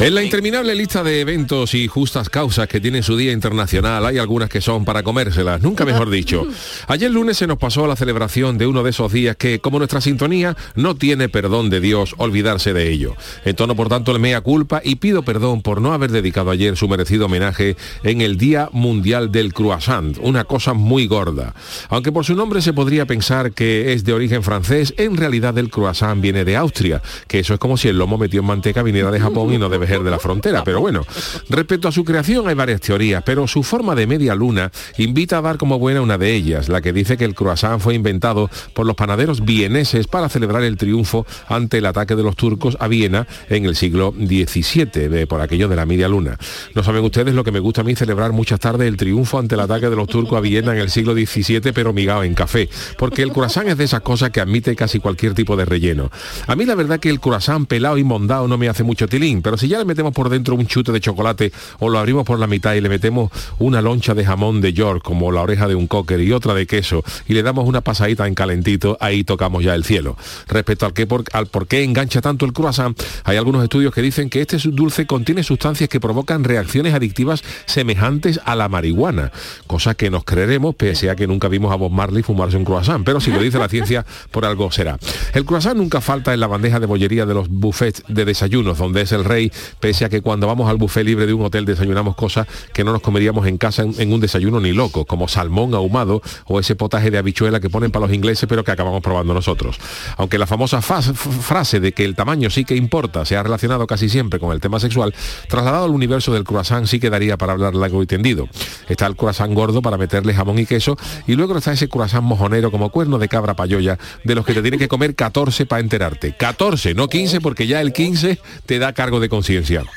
[0.00, 4.18] En la interminable lista de eventos y justas causas que tiene su Día Internacional hay
[4.18, 6.46] algunas que son para comérselas, nunca mejor dicho.
[6.86, 10.00] Ayer lunes se nos pasó la celebración de uno de esos días que, como nuestra
[10.00, 13.16] sintonía, no tiene perdón de Dios olvidarse de ello.
[13.44, 16.76] En tono, por tanto, el mea culpa y pido perdón por no haber dedicado ayer
[16.76, 21.56] su merecido homenaje en el Día Mundial del Croissant, una cosa muy gorda.
[21.88, 25.70] Aunque por su nombre se podría pensar que es de origen francés, en realidad el
[25.70, 29.10] croissant viene de Austria, que eso es como si el lomo metido en manteca viniera
[29.10, 31.06] de Japón y no de la frontera, pero bueno,
[31.48, 35.40] respecto a su creación hay varias teorías, pero su forma de media luna invita a
[35.40, 38.84] dar como buena una de ellas, la que dice que el croissant fue inventado por
[38.84, 43.26] los panaderos vieneses para celebrar el triunfo ante el ataque de los turcos a Viena
[43.48, 46.36] en el siglo XVII, por aquello de la media luna.
[46.74, 49.54] No saben ustedes lo que me gusta a mí celebrar muchas tardes el triunfo ante
[49.54, 52.68] el ataque de los turcos a Viena en el siglo XVII, pero migado en café,
[52.98, 56.10] porque el croissant es de esas cosas que admite casi cualquier tipo de relleno.
[56.46, 59.40] A mí la verdad que el croissant pelado y mondado no me hace mucho tilín,
[59.40, 62.38] pero si ya le metemos por dentro un chute de chocolate o lo abrimos por
[62.38, 65.74] la mitad y le metemos una loncha de jamón de York como la oreja de
[65.74, 69.64] un cocker y otra de queso y le damos una pasadita en calentito, ahí tocamos
[69.64, 70.16] ya el cielo.
[70.48, 74.02] Respecto al, que por, al por qué engancha tanto el croissant, hay algunos estudios que
[74.02, 79.32] dicen que este dulce contiene sustancias que provocan reacciones adictivas semejantes a la marihuana,
[79.66, 83.04] cosa que nos creeremos pese a que nunca vimos a Bob Marley fumarse un croissant,
[83.04, 84.98] pero si lo dice la ciencia, por algo será.
[85.34, 89.02] El croissant nunca falta en la bandeja de bollería de los buffets de desayunos, donde
[89.02, 92.16] es el rey, pese a que cuando vamos al buffet libre de un hotel desayunamos
[92.16, 96.22] cosas que no nos comeríamos en casa en, un desayuno ni loco, como salmón ahumado
[96.46, 99.78] o ese potaje de habichuela que ponen para los ingleses pero que acabamos probando nosotros.
[100.16, 104.08] Aunque la famosa frase de que el tamaño sí que importa se ha relacionado casi
[104.08, 105.14] siempre con el tema sexual,
[105.48, 108.48] trasladado al universo del croissant sí quedaría para hablar largo y tendido.
[108.88, 110.96] Está el croissant gordo para meterle jamón y queso
[111.26, 114.62] y luego está ese croissant mojonero como cuerno de cabra payoya de los que te
[114.62, 116.34] tienen que comer 14 para enterarte.
[116.36, 119.92] 14, no 15 porque ya el 15 te da cargo de conciencia audiencia.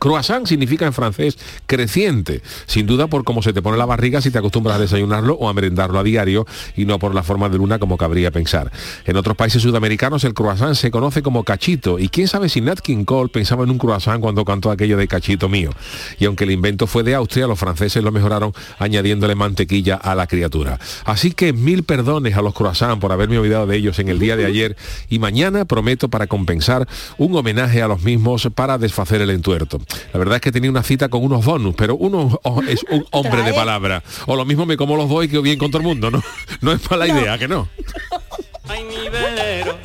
[0.00, 4.30] Croissant significa en francés creciente, sin duda por cómo se te pone la barriga si
[4.30, 7.58] te acostumbras a desayunarlo o a merendarlo a diario y no por la forma de
[7.58, 8.72] luna como cabría pensar.
[9.04, 12.80] En otros países sudamericanos el croissant se conoce como cachito y quién sabe si Nat
[12.80, 15.70] King Cole pensaba en un croissant cuando cantó aquello de cachito mío.
[16.18, 20.26] Y aunque el invento fue de Austria, los franceses lo mejoraron añadiéndole mantequilla a la
[20.26, 20.80] criatura.
[21.04, 24.36] Así que mil perdones a los croissants por haberme olvidado de ellos en el día
[24.36, 24.78] de ayer
[25.10, 26.88] y mañana prometo para compensar
[27.18, 29.78] un homenaje a los mismos para desfacer el entuerto.
[30.12, 33.42] La verdad es que tenía una cita con unos bonus, pero uno es un hombre
[33.42, 34.02] de palabra.
[34.26, 36.22] O lo mismo me como los dos y quedo bien con todo el mundo, ¿no?
[36.60, 37.68] No es mala idea, que no.
[38.68, 39.78] Ay, mi velero,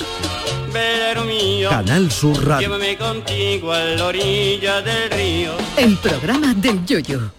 [0.72, 1.70] velero mío.
[1.70, 2.68] Canal Sur Radio.
[2.68, 5.52] Llévame contigo a la orilla del río.
[5.78, 7.32] El programa del yoyo.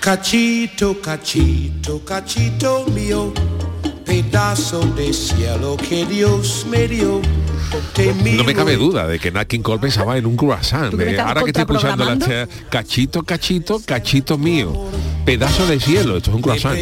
[0.00, 3.32] Cachito, cachito, cachito mío,
[4.04, 7.20] pedazo de cielo que Dios me dio.
[8.36, 10.92] No me cabe duda de que Nat King Cole pensaba en un croissant.
[11.00, 14.72] Eh, ahora que estoy pulsando la ch- cachito, cachito, cachito mío.
[15.24, 16.76] Pedazo de cielo, esto es un croissant.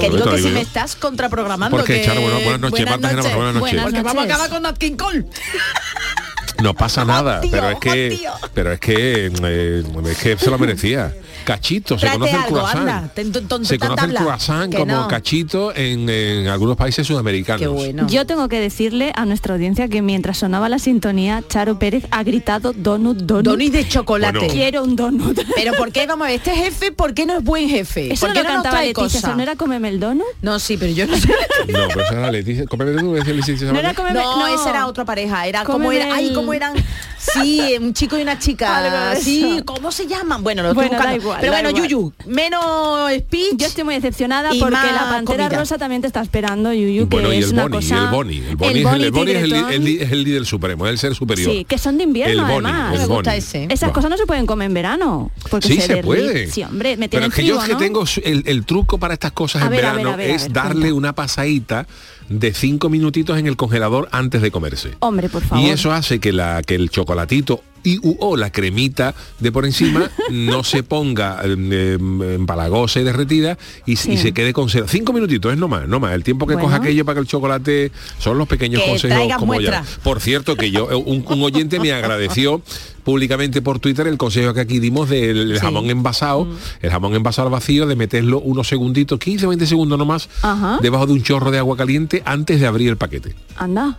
[0.00, 1.76] Que digo que si me estás contraprogramando.
[1.76, 2.06] Porque, que...
[2.06, 3.82] Charo, bueno, buenas noches, Marta buenas noches.
[3.82, 5.26] Porque vamos a acabar con Nat King Cole.
[6.62, 10.58] No pasa nada, tío, pero es que, pero es que, eh, es que se lo
[10.58, 11.14] merecía.
[11.44, 13.64] Cachito, se conoce el algo, croissant.
[13.64, 15.08] se conoce el croissant como no.
[15.08, 17.60] cachito en, en algunos países sudamericanos.
[17.60, 18.06] Qué bueno.
[18.08, 22.22] Yo tengo que decirle a nuestra audiencia que mientras sonaba la sintonía, Charo Pérez ha
[22.22, 23.44] gritado donut, donut.
[23.44, 24.38] Donut de chocolate.
[24.38, 24.52] Bueno.
[24.52, 25.38] Quiero un donut.
[25.54, 26.06] Pero ¿por qué?
[26.06, 28.12] Vamos a ver, este jefe, ¿por qué no es buen jefe?
[28.12, 30.26] Eso ¿Por no qué cantaba Leticia, no era cómeme el donut?
[30.42, 31.28] No, sí, pero yo no sé.
[31.68, 32.66] No, pero esa era Leticia.
[32.66, 33.24] Cómeme No era
[33.56, 33.94] Sabater.
[33.94, 35.46] cómeme, No, esa era otra pareja.
[35.46, 36.74] Era como era, ay, el- cómo eran.
[37.18, 39.14] Sí, un chico y una chica.
[39.20, 39.60] Sí.
[39.64, 40.42] ¿cómo se llaman?
[40.42, 41.88] Bueno, lo estoy Bueno, da igual, Pero da bueno, igual.
[41.88, 43.56] Yuyu, menos speech.
[43.56, 45.58] Yo estoy muy decepcionada porque la pantera comida.
[45.58, 48.06] rosa también te está esperando, Yuyu, que Bueno, y es el una Boni, y el
[48.06, 48.36] Boni.
[48.48, 49.72] El Boni, es, el, el Boni es el, tigretón.
[49.72, 51.50] el- es el líder supremo, es el ser superior.
[51.52, 52.92] Sí, que son de invierno además.
[52.94, 53.38] el Me gusta Boni.
[53.38, 53.66] ese.
[53.70, 55.30] Esas cosas no se pueden comer en verano.
[55.50, 56.50] Porque Sí, se, puede.
[56.50, 59.32] Sí, hombre, me Pero es que yo es que tengo el, el truco para estas
[59.32, 61.86] cosas A en ver, a ver, verano a ver, a es darle una pasadita
[62.28, 64.90] de cinco minutitos en el congelador antes de comerse.
[65.00, 65.64] Hombre, por favor.
[65.64, 69.64] Y eso hace que, la, que el chocolatito y u- o la cremita de por
[69.64, 73.56] encima no se ponga eh, eh, empalagosa y derretida
[73.86, 74.12] y, Sí.
[74.12, 74.90] y se quede conservada.
[74.90, 76.12] Cinco minutitos, es no más, no más.
[76.12, 76.66] El tiempo que Bueno.
[76.68, 79.84] coja aquello para que el chocolate son los pequeños Que consejos como ya.
[80.02, 82.62] Por cierto, que yo, eh, un, un oyente me agradeció
[83.04, 85.60] públicamente por Twitter el consejo que aquí dimos del Sí.
[85.60, 86.56] jamón envasado, Mm.
[86.82, 90.78] el jamón envasado al vacío, de meterlo unos segunditos, 15 o 20 segundos nomás, Ajá.
[90.82, 93.98] debajo de un chorro de agua caliente antes de abrir el paquete Anda.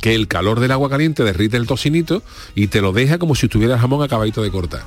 [0.00, 2.22] Que el calor del agua caliente derrite el tocinito
[2.54, 4.82] y te lo deja como si estuviera el jamón acabadito de cortar.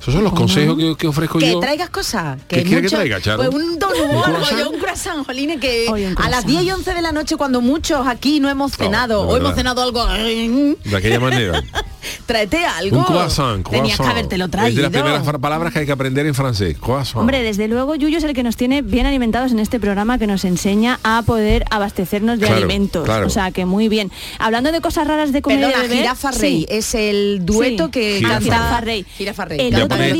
[0.00, 1.58] Esos son los consejos que, que ofrezco Que yo.
[1.60, 2.38] traigas cosas.
[2.46, 3.38] ¿Qué quiere que traiga, Charo?
[3.38, 4.58] Pues un donut ¿Un o algo, croissant?
[4.60, 6.14] yo un croissant, jolines, que a las
[6.44, 6.46] croissant.
[6.46, 9.82] 10 y 11 de la noche, cuando muchos aquí no hemos cenado, o hemos cenado
[9.82, 11.60] algo, De aquella manera.
[12.26, 12.98] tráete algo.
[12.98, 14.10] un croissant, Tenías que croissant.
[14.10, 14.82] habértelo Es de traído.
[14.82, 16.76] las primeras palabras que hay que aprender en francés.
[16.78, 17.16] Croissant.
[17.20, 20.26] Hombre, desde luego Yuyu es el que nos tiene bien alimentados en este programa que
[20.26, 23.04] nos enseña a poder abastecernos de Claro, alimentos.
[23.04, 23.26] claro.
[23.26, 24.10] O sea, que muy bien.
[24.38, 26.38] Hablando de cosas raras de comer y Perdona, de beber, Jirafa sí.
[26.40, 27.90] Rey, es el dueto Sí.
[27.90, 28.34] que Jirafa.
[28.34, 29.06] canta Jirafa Rey.
[29.16, 29.58] Jirafa Rey.
[29.60, 30.14] El otro día-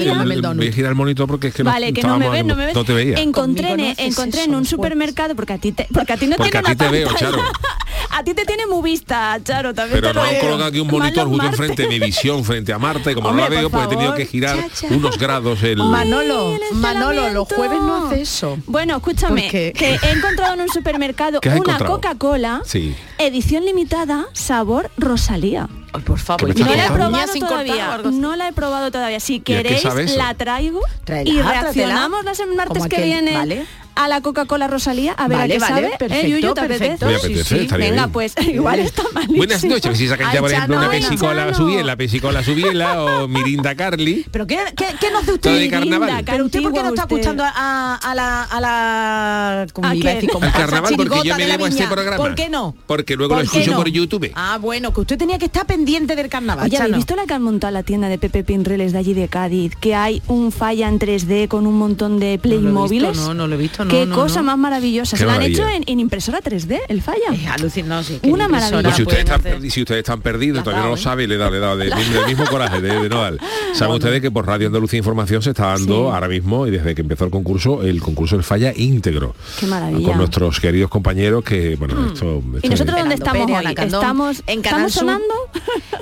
[0.54, 2.66] voy a girar el monitor porque es que Vale, que no me ves, no me
[2.66, 2.74] ves.
[2.74, 3.18] No te veía.
[3.18, 6.26] Encontré, no encontré eso, en un no supermercado, porque a ti te, porque a ti
[6.26, 7.30] no Porque tiene a ti una te veo, pantalla.
[7.30, 7.42] Charo.
[8.10, 10.88] a ti te tiene muy vista, Charo, también Pero te no han colocado aquí un
[10.88, 11.60] monitor justo martes.
[11.82, 14.14] Enfrente, mi visión frente a Marta y como Hombre, no la veo, pues he tenido
[14.14, 14.58] que girar
[14.90, 15.78] unos grados el...
[15.78, 18.58] Manolo, Manolo, los jueves no hace eso.
[18.66, 21.78] Bueno, escúchame, que he encontrado en un supermercado ¿Qué has una?
[21.78, 22.94] Coca-Cola, Sí.
[23.18, 25.68] Edición limitada, sabor Rosalía.
[25.92, 27.98] Ay, por favor, ¿Qué me No la he probado todavía.
[28.12, 29.20] No la he probado todavía.
[29.20, 29.84] Si queréis,
[30.16, 33.66] la traigo Tráela, y reaccionamos la sem- martes que aquel, viene ¿vale?
[33.94, 35.86] a la Coca-Cola Rosalía a ver Vale, a qué vale, sabe.
[35.94, 36.78] ¿Eh, perfecto, Yuyu, ¿te apetece?
[36.98, 37.06] perfecto.
[37.06, 38.12] Apetece, estaría Venga, bien.
[38.12, 39.38] pues igual está malísimo.
[39.38, 44.26] Buenas noches, si sacan ya por ejemplo una pesicola subiela, pesicola subiela o mirinda Carly.
[44.30, 45.50] ¿Pero qué, qué, qué nos hace usted?
[45.50, 46.08] Todo de carnaval.
[46.14, 48.42] Linda, ¿Pero usted por qué no está escuchando a, a la...
[48.42, 51.86] A la como ¿A a decir, Al carnaval porque yo me de debo a este
[51.86, 52.16] programa.
[52.18, 52.74] ¿Por qué no?
[53.06, 53.76] Porque luego lo ¿Por qué escucho no?
[53.84, 54.32] por YouTube.
[54.34, 57.34] Ah, bueno, que usted tenía que estar pendiente del carnaval, Oye, ¿habéis visto la que
[57.34, 59.76] han montado la tienda de Pepe Pinreles de allí de Cádiz?
[59.76, 63.16] Que hay un falla en 3D con un montón de Playmóviles.
[63.16, 64.46] no, no lo he visto, no, Qué no, cosa no.
[64.46, 65.12] más maravillosa.
[65.16, 65.62] Qué Se la han maravilla.
[65.70, 67.32] hecho en, en impresora 3D, el falla.
[67.32, 68.82] Es alucinante, sí, que Una maravilla.
[68.82, 71.00] Pues si ustedes, están, hacer- perdi- si ustedes están perdidos, todavía no lo ¿eh?
[71.00, 73.38] saben, le da, le da, de- del mismo coraje de, de Nodal.
[73.74, 76.14] Saben ustedes que por Radio Andalucía Información se está dando Sí.
[76.14, 79.36] ahora mismo, y desde que empezó el concurso, el concurso del falla íntegro.
[79.60, 80.08] Qué maravilla.
[80.08, 82.42] Con nuestros queridos compañeros que, bueno, esto...
[82.62, 83.66] ¿Y esto- nosotros dónde Fernando estamos Pérez, hoy?
[83.66, 84.00] Ana Candón.
[84.00, 85.00] ¿Estamos, En Canal ¿estamos Sur.
[85.00, 85.34] sonando?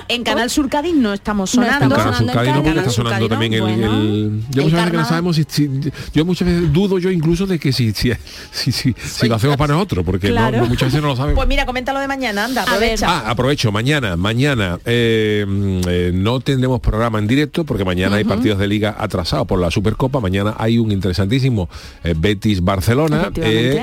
[0.07, 1.85] En Canal Sur Cádiz no estamos No sonando.
[1.85, 3.53] En estamos Canal Sur sonando en Cádiz no, porque Canal está Sur sonando Cádiz, también
[3.53, 4.01] el, bueno.
[4.01, 7.45] el- Yo muchas veces que no sabemos si, si- Yo muchas veces dudo yo incluso
[7.47, 8.11] de que si, si,
[8.51, 10.57] si, si- si lo hacemos para nosotros, porque Claro.
[10.61, 11.35] no- muchas veces no lo sabemos.
[11.37, 13.07] Pues mira, comenta lo de mañana, anda, aprovecha.
[13.09, 18.23] Ah, aprovecho, mañana, mañana eh, mm, eh, no tendremos programa en directo porque mañana hay
[18.23, 21.69] partidos de liga atrasados por la Supercopa, mañana hay un interesantísimo
[22.03, 23.31] eh, Betis Barcelona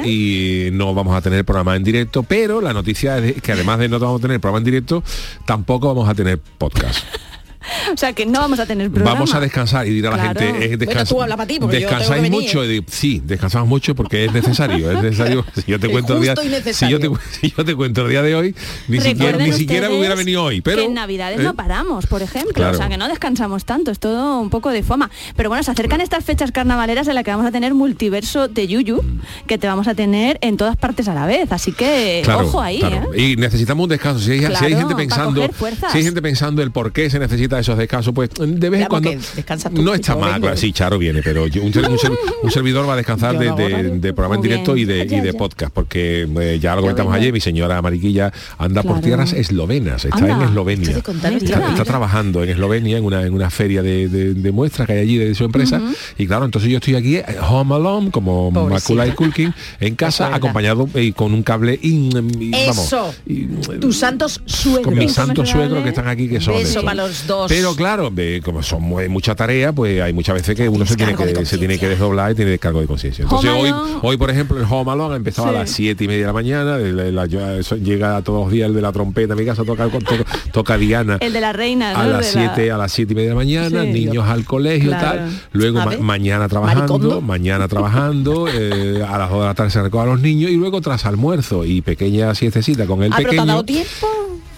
[0.04, 3.88] y no vamos a tener programa en directo, pero la noticia es que además de
[3.88, 5.02] no vamos a tener programa en directo,
[5.44, 7.04] tampoco vamos a tener podcast.
[7.92, 9.14] O sea, que no vamos a tener programa.
[9.14, 11.88] Vamos a descansar y dirá la gente, eh, Bueno, tú habla pa' ti, porque yo
[11.88, 12.82] tengo descansáis que mucho, ¿eh?
[12.88, 15.44] Sí, descansamos mucho porque es necesario, es necesario.
[15.54, 16.34] Si yo te cuento el día,
[16.72, 17.10] si yo, te,
[17.40, 18.54] si yo te cuento el día de hoy,
[18.88, 21.42] ni siquiera, Recuerden ni siquiera ustedes hubiera venido hoy, pero que en Navidades ¿eh?
[21.42, 22.74] no paramos, por ejemplo, Claro.
[22.74, 25.10] o sea que no descansamos tanto, es todo un poco de fama.
[25.36, 28.66] Pero bueno, se acercan estas fechas carnavaleras en las que vamos a tener multiverso de
[28.66, 29.02] Yuyu,
[29.46, 32.60] que te vamos a tener en todas partes a la vez, así que Claro, ojo
[32.60, 32.82] ahí.
[32.82, 33.20] ¿eh?
[33.20, 34.20] Y necesitamos un descanso.
[34.20, 35.48] Si hay, si hay gente para pensando,
[35.92, 38.86] si hay gente pensando el por qué se necesita esos descansos, pues de vez en
[38.88, 40.32] cuando tú, no y está mal.
[40.34, 40.40] vengo.
[40.42, 43.38] claro, sí, Charo viene, pero yo- un, ser- un ser- un servidor va a descansar
[43.38, 46.82] de, de- de programa en directo y de, y de podcast, porque eh, ya lo
[46.82, 50.34] comentamos ayer, mi señora Mariquilla anda por tierras eslovenas, está Anda.
[50.36, 50.96] en Eslovenia.
[50.96, 55.00] Está, trabajando en Eslovenia en una, en una feria de, de, de muestras que hay
[55.00, 55.80] allí de su empresa
[56.18, 58.94] y claro entonces yo estoy aquí eh, home alone como Pobrecita.
[58.94, 63.14] Macaulay Culkin en casa acompañado eh, con un cable y, y, vamos, Eso.
[63.26, 63.46] y,
[63.80, 64.84] Tus santos suegros.
[64.86, 66.82] con mis santos suegros que están aquí que son Beso eso.
[66.84, 67.42] para los dos.
[67.49, 70.96] Pero claro ve, como son mu- mucha tarea pues hay muchas veces que uno se
[70.96, 71.89] tiene de que se tiene que conciencia.
[71.89, 73.93] desdoblar y tiene descargo de conciencia entonces Home hoy Alone.
[74.03, 75.56] hoy por ejemplo el home alone ha empezado a Sí.
[75.58, 78.82] las siete y media de la mañana de la- llega todos los días el de
[78.82, 82.41] la trompeta mi casa toca toca, toca Diana El de la reina, a las De
[82.41, 83.89] la- 7 a las siete y media de la mañana, Sí.
[83.93, 85.19] niños al colegio Claro.
[85.20, 87.20] tal, luego ma- mañana trabajando, Maricondo.
[87.20, 90.56] mañana trabajando, eh, a las 2 de la tarde se recoge a los niños y
[90.56, 93.65] luego tras almuerzo y pequeña siestecita con el Ah, ha pequeño.
[93.65, 94.06] tiempo.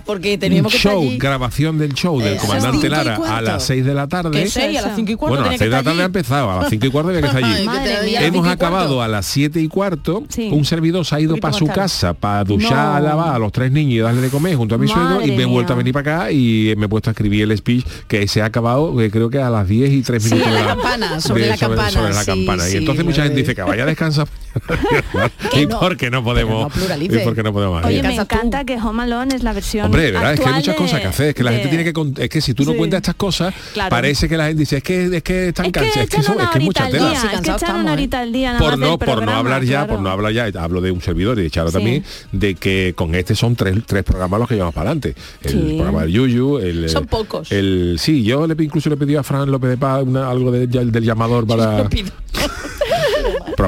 [0.05, 1.19] Porque teníamos que estar show, allí.
[1.19, 4.45] grabación del show del Eso, comandante Lara a las 6 de la tarde.
[4.45, 6.03] Que a las cinco y cuarto Bueno, a las tenía 6 de la que tarde
[6.03, 8.17] ha empezado, a las 5 y cuarto había que estar Ay, allí.
[8.19, 10.51] que Hemos acabado a las 7 y cuarto, Sí.
[10.53, 11.81] un servidor se ha ido para su tarde.
[11.81, 13.09] casa para duchar, No.
[13.09, 15.43] lavar a los tres niños y darle de comer junto a mi suegro y me
[15.43, 18.27] he vuelto a venir para acá y me he puesto a escribir el speech que
[18.29, 20.65] se ha acabado eh, creo que a las 10 y 3 Sí, minutos en de
[20.65, 22.63] la campana, sobre la campana, sobre la sí, campana.
[22.65, 24.29] sí, y entonces mucha gente dice que vaya a descansar
[25.53, 28.25] Que y no, por qué no podemos y por qué no podemos Oye, me Descansa
[28.27, 28.35] tú.
[28.37, 31.07] encanta que Home Alone es la versión Hombre, verdad, es que hay muchas cosas que
[31.07, 32.79] hacer, es que la de- gente tiene que es que si tú no Sí.
[32.79, 33.91] cuentas estas cosas, Claro.
[33.91, 36.17] parece que la gente dice, es que es que están Es que cansados, es que
[36.21, 37.09] es que es horita mucha al tela.
[37.11, 39.87] día, Sí, es que echan una horita al día por no por no hablar ya
[39.87, 43.15] por no hablar ya hablo de un servidor y de Charo también de que con
[43.15, 46.89] este son tres, tres programas los que llevamos para adelante el programa del Yuyu el
[46.89, 47.53] Son pocos.
[47.53, 50.67] el sí yo le incluso le pedí a Fran López de Paz una- algo de-
[50.67, 51.89] del, llamador para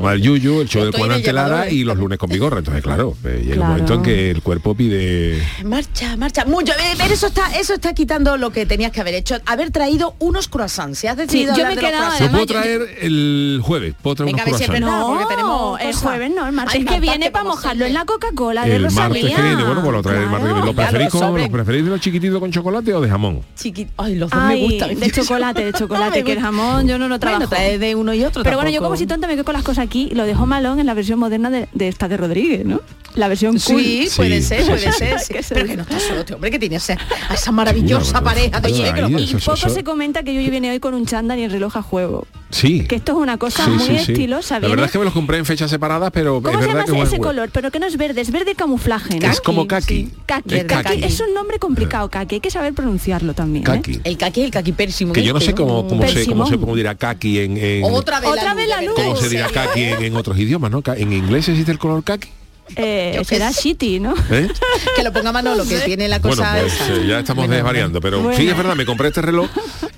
[0.01, 1.73] programa del Yuyu el show del Estoy de comandante Lara llamadores.
[1.73, 3.63] y los lunes con Vigorra entonces claro eh, llega Claro.
[3.63, 6.45] un momento en que el cuerpo pide Marcha, marcha.
[6.45, 6.73] Mucho.
[6.73, 9.37] Eh, Pero eso está, eso está quitando lo que tenías que haber hecho.
[9.47, 10.99] Haber traído unos croissants.
[10.99, 12.21] Si has decidido yo hablar me quedaba- croissants.
[12.21, 15.01] lo puedo yo- traer el jueves puedo traer Venga, a ver unos es croissants.
[15.01, 18.05] No, porque tenemos el jueves no, el martes Ay, que viene para mojarlo en la
[18.05, 19.09] Coca-Cola de el Rosalía.
[19.09, 22.39] martes que viene bueno pues lo trae el martes lo preferís lo de los chiquititos
[22.41, 24.99] con chocolate o de jamón Chiqui- Ay, los dos me gustan.
[25.01, 27.41] de chocolate, de chocolate, que el jamón yo no lo trabajo.
[27.47, 28.43] Bueno, trae de uno y otro.
[28.43, 30.79] Pero bueno, yo como si tonta me quedo con las cosas aquí lo dejo malón
[30.81, 32.81] en la versión moderna de, de esta de Rodríguez, ¿no?
[33.15, 33.81] La versión cool.
[33.83, 35.19] Sí, puede ser, puede ser.
[35.19, 35.25] sí.
[35.29, 35.33] sí.
[35.33, 36.99] Que se Pero que no está solo este hombre que tiene ese-
[37.31, 39.09] a esa maravillosa pareja de negro.
[39.09, 39.69] Y poco eso.
[39.71, 42.27] se comenta que yo viene hoy con un chándal y el reloj a juego.
[42.51, 44.61] sí Que esto es una cosa Sí, muy sí, estilosa.
[44.61, 46.85] La verdad es que me los compré en fechas separadas, pero ¿Cómo es se verdad
[46.85, 47.51] llama que ese, bueno, color?
[47.53, 49.31] Pero que no es verde, es verde camuflaje, ¿no?
[49.31, 50.11] Es como kaki.
[50.27, 50.55] Kaki.
[50.55, 50.83] Es Kaki.
[50.85, 51.05] kaki.
[51.05, 52.35] Es un nombre complicado, kaki.
[52.37, 53.63] Hay que saber pronunciarlo también.
[53.63, 53.67] ¿eh?
[53.67, 54.01] Kaki.
[54.05, 55.15] El caqui, el caqui pérsimo.
[55.15, 58.21] Que yo no sé cómo, cómo se cómo se cómo dirá kaki en, en Otra
[58.21, 58.95] vez la luz.
[58.95, 59.95] cómo ¿en se dirá serio, kaki eh?
[59.99, 60.83] en, en otros idiomas, ¿no?
[60.95, 62.29] En inglés existe el color kaki.
[62.75, 64.13] Eh, será shitty, ¿no?
[64.31, 64.49] ¿eh?
[64.97, 66.95] Que lo ponga Manolo, que tiene la Bueno, cosa pues esa.
[66.97, 68.37] eh, ya estamos Bueno, desvariando, pero Bueno.
[68.37, 69.49] sí es verdad, me compré este reloj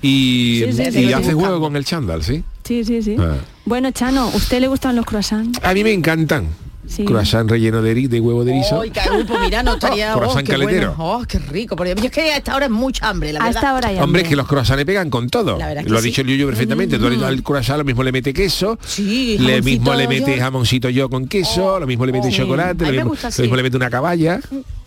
[0.03, 2.43] y, Sí, sí, y sí, lo hace juego con el chándal, ¿sí?
[2.63, 3.15] Sí, sí, sí.
[3.19, 3.37] Ah.
[3.65, 5.59] Bueno, Chano, ¿usted le gustan los croissants?
[5.63, 6.47] A mí me encantan.
[6.89, 7.05] Sí.
[7.05, 8.81] Croissant relleno de, huevo de erizo.
[8.81, 10.13] Ay, qué- uy, mira, no estaría.
[10.15, 10.67] Oh, croissant qué bueno.
[10.67, 10.95] caletero.
[10.97, 11.75] Oh, qué rico.
[11.75, 13.61] Porque es que a esta hora es mucha hambre, la A verdad.
[13.63, 14.03] esta hora ya.
[14.03, 15.57] Hombre, es que los croissants le pegan con todo.
[15.57, 16.07] La verdad que Lo ha sí.
[16.07, 16.97] dicho el Yuyu perfectamente.
[16.97, 20.41] Tú al croissant lo mismo le mete queso, Sí, le mismo le mete yo.
[20.41, 23.63] jamoncito yo con queso, Oh, lo mismo le mete oh, chocolate, lo mismo, lo le
[23.63, 24.39] mete una caballa,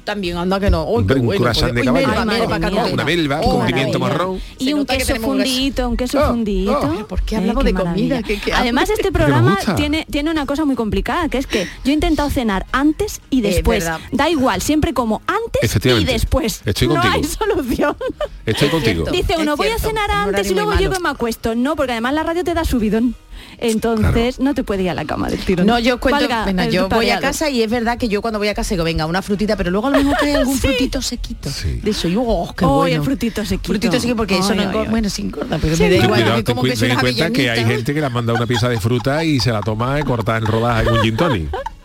[0.05, 0.85] También anda que no.
[0.85, 2.09] Uy, Un bueno, croissant pues, de caballo.
[2.09, 4.41] melva, melva, una melva Oh, con pimiento marrón.
[4.59, 6.73] Y un queso fundito, un queso Oh, fundito.
[7.01, 7.07] oh.
[7.07, 8.23] ¿por qué Eh, hablamos qué de comida?
[8.23, 11.91] ¿Qué- qué Además, este programa tiene, tiene una cosa muy complicada, que es que yo
[11.93, 13.85] he intentado cenar antes y Es después.
[13.85, 14.01] verdad.
[14.11, 16.63] da igual, siempre como antes y después.
[16.65, 17.15] Estoy no contigo.
[17.15, 17.97] hay solución.
[18.45, 19.05] Estoy contigo.
[19.13, 21.55] Dice uno, voy a cenar un antes y luego llego y me acuesto.
[21.55, 23.15] No, porque además la radio te da subidón.
[23.59, 25.67] Entonces no te puede ir a la cama del tirón.
[25.67, 28.39] No, yo cuento, Valga venga, yo voy a casa y es verdad que yo cuando
[28.39, 30.57] voy a casa digo, venga, una frutita, pero luego a lo mejor que hay algún
[30.63, 30.69] Sí.
[30.69, 31.51] frutito sequito.
[31.51, 31.81] Sí.
[31.83, 32.97] De eso, yo, oh, qué Ay, bueno.
[32.97, 33.69] el frutito sequito.
[33.69, 36.05] Frutito sequito porque eso Ay, no ay, engorda, bueno, sí engorda, pero Sí, me da
[36.05, 38.69] igual, como que ten en cuenta que hay gente que le ha mandado una pieza
[38.69, 41.49] de fruta y se la toma y corta en rodajas en un gin tonic.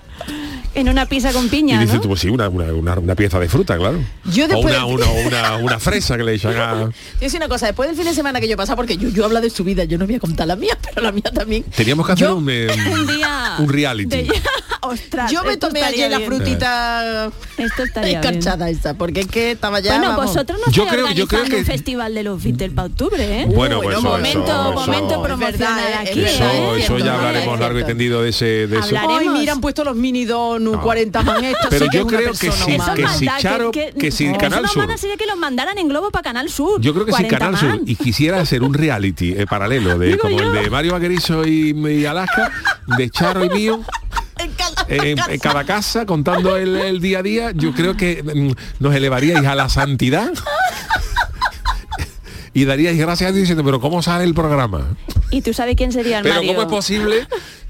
[0.77, 2.01] En una pizza con Y piña, dices ¿no?
[2.01, 3.99] tú, pues sí, una, una, una- una pieza de fruta, claro.
[4.31, 6.89] Yo o una, del- una, una, una fresa que le echan a...
[7.21, 9.41] Yo una cosa, después del fin de semana que yo pasaba, porque yo, yo habla
[9.41, 11.63] de su vida, yo no voy a contar la mía, pero la mía también.
[11.63, 13.55] Teníamos que hacer Yo- un, eh, Un día...
[13.59, 14.09] un reality.
[14.17, 14.41] de-
[14.87, 18.35] Ostras, Yo me tomé ayer la frutita Esto estaría bien.
[18.35, 19.97] escarchada esa, porque es que estaba ya.
[19.97, 20.25] Bueno, vamos.
[20.27, 22.87] vosotros no Yo estáis creo- yo creo organizando que- un festival de los Beatles para
[22.87, 23.45] octubre, ¿eh?
[23.47, 26.09] Bueno, pues no, eso, momento, eso, momento eso, promocional Es verdad, ¿eh?
[26.09, 26.19] aquí.
[26.23, 26.47] Es Eso, ¿eh?
[26.47, 28.45] es eso cierto, ya hablaremos largo y tendido de ese...
[28.67, 28.85] De eso.
[28.85, 29.19] Hablaremos.
[29.19, 30.81] Ay, mira, han puesto los mini donuts, No.
[30.83, 32.93] 40 man esto Pero yo creo que humana.
[32.95, 36.11] que si Charo- que si no, Canal eso Sur- sería que los mandaran en globo
[36.11, 36.79] para Canal Sur.
[36.81, 40.07] Yo creo que si 40 Canal Sur y quisiera hacer un reality eh, paralelo de
[40.07, 40.53] Digo como yo.
[40.53, 42.51] el de Mario Vaquerizo y, y Alaska,
[42.97, 43.81] de Charo y mío,
[44.87, 48.51] En cada en, cada casa contando el, el día a día, yo creo que mm,
[48.83, 50.31] nos elevaríais a la santidad
[52.53, 54.97] y daríais gracias a Dios diciendo, pero ¿cómo sale el programa?
[55.29, 56.53] Y tú sabes quién sería el Pero Mario.
[56.53, 57.27] ¿cómo es posible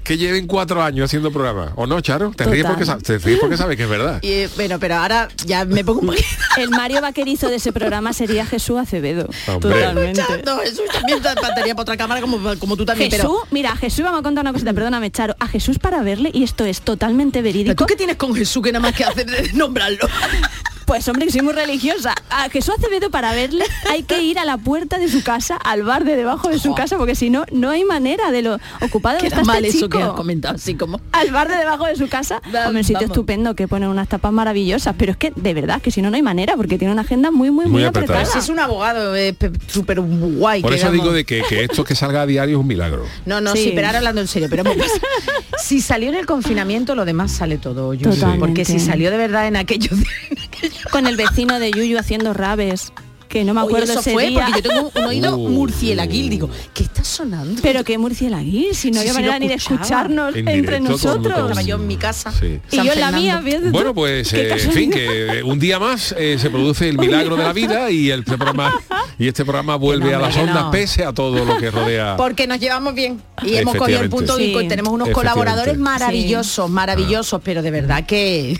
[0.08, 1.72] que lleven cuatro años haciendo programa?
[1.76, 2.32] ¿O no, Charo?
[2.34, 4.20] Te ríes porque, sa- te ríes porque sabes que es verdad.
[4.22, 6.26] Y, bueno, pero ahora ya me pongo un poquito.
[6.56, 9.28] El Mario vaquerizo de ese programa sería Jesús Acevedo.
[9.46, 9.70] Hombre.
[9.70, 10.22] Totalmente.
[10.46, 13.10] No, Jesús también te batería para otra cámara como, como tú también.
[13.10, 15.36] Jesús, Pero, mira, Jesús vamos a contar una cosita, perdóname, Charo.
[15.40, 17.74] A Jesús para verle, y esto es totalmente pero verídico.
[17.76, 20.08] ¿tú qué tienes con Jesús que nada más que hacer de nombrarlo?
[20.88, 22.14] Pues hombre, que soy muy religiosa.
[22.30, 25.82] A Jesús Acevedo para verle hay que ir a la puerta de su casa, al
[25.82, 29.18] bar de debajo de su casa, porque si no, no hay manera de lo ocupado
[29.18, 30.16] que está mal este eso que has chico.
[30.16, 30.98] comentado, así como...
[31.12, 33.10] Al bar de debajo de su casa, Va- hombre, un sitio vamos.
[33.10, 36.16] estupendo que ponen unas tapas maravillosas, pero es que de verdad que si no no
[36.16, 38.20] hay manera, porque tiene una agenda muy muy muy, Muy apretada.
[38.20, 38.32] apretada.
[38.32, 40.62] Si es un abogado eh, pe- súper guay.
[40.62, 42.66] Por que eso vamos- digo de que, que esto que salga a diario es un
[42.66, 43.04] milagro.
[43.26, 43.64] No, no, sí.
[43.64, 43.72] Sí.
[43.74, 44.86] pero ahora hablando en serio, pero vamos,
[45.62, 47.92] si salió en el confinamiento, lo demás sale todo.
[47.92, 48.38] Yo Totalmente.
[48.40, 49.92] Porque si salió de verdad en aquellos,
[50.30, 50.47] en
[50.92, 52.92] con el vecino de Yuyu haciendo rabes.
[53.28, 54.46] Que no me Oye, acuerdo eso ese fue día.
[54.46, 55.50] porque yo tengo un oído Uh.
[55.50, 56.30] murcielaguil.
[56.30, 57.60] Digo, ¿qué está sonando?
[57.60, 61.52] Pero que murcielaguí, si no había sí, manera ni de escucharnos En entre con- nosotros.
[61.52, 62.32] con- yo en mi casa.
[62.32, 62.58] Sí.
[62.72, 65.58] Y San yo en la mía, viendo Bueno, pues, Qué eh, en fin, que un
[65.58, 68.72] día más eh, se produce el milagro de la vida y el programa
[69.18, 70.70] y este programa vuelve no, a las ondas no.
[70.70, 72.16] pese a todo lo que rodea.
[72.16, 74.56] Porque nos llevamos bien y hemos cogido el punto Sí.
[74.58, 78.58] y tenemos unos colaboradores maravillosos, maravillosos, pero de verdad que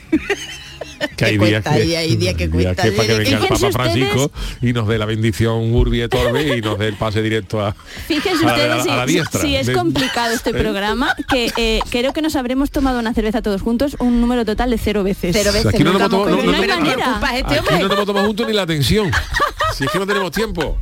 [1.16, 2.82] que hay que días cuesta, y hay días que cuesta.
[2.82, 4.30] que para que venga el Papa Francisco
[4.62, 7.74] y nos dé la bendición Urbi et Orbi y nos dé el pase directo a
[8.06, 9.40] Fíjense a ustedes a si, a la diestra.
[9.40, 10.54] si es De- complicado este ¿Eh?
[10.54, 14.70] programa, que eh, creo que nos habremos tomado una cerveza todos juntos un número total
[14.70, 15.34] de cero veces.
[15.36, 17.04] cero veces aquí no nos hemos tomado- hay Pero ¿qué manera.
[17.12, 19.10] culpa es este juntos ni la atención.
[19.74, 20.78] Si es que no tenemos tiempo.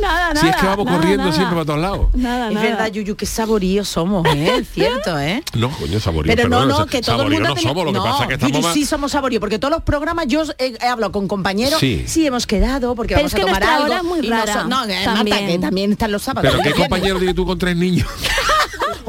[0.00, 0.40] Nada, nada.
[0.40, 1.34] Si es que vamos nada, corriendo nada.
[1.34, 2.06] siempre para todos lados.
[2.14, 2.66] Nada, Es nada.
[2.68, 4.56] verdad, Yuyu, qué saboríos somos, ¿eh?
[4.60, 5.42] Es cierto, ¿eh?
[5.54, 6.34] No, coño, saborío.
[6.34, 8.28] Pero no, perdona, no, que todo el mundo no somos, lo que No, pasa es
[8.28, 8.74] que estamos Yuyu, más...
[8.74, 12.04] sí somos saborío, porque todos los programas yo he, he hablado con compañeros, Sí.
[12.06, 12.26] sí.
[12.26, 13.84] hemos quedado, porque Pero vamos es que a tomar algo.
[13.86, 15.28] hora es muy rara, no, que también.
[15.36, 16.50] Marta, que también están los sábados.
[16.50, 18.06] Pero qué compañero tienes tú con tres niños,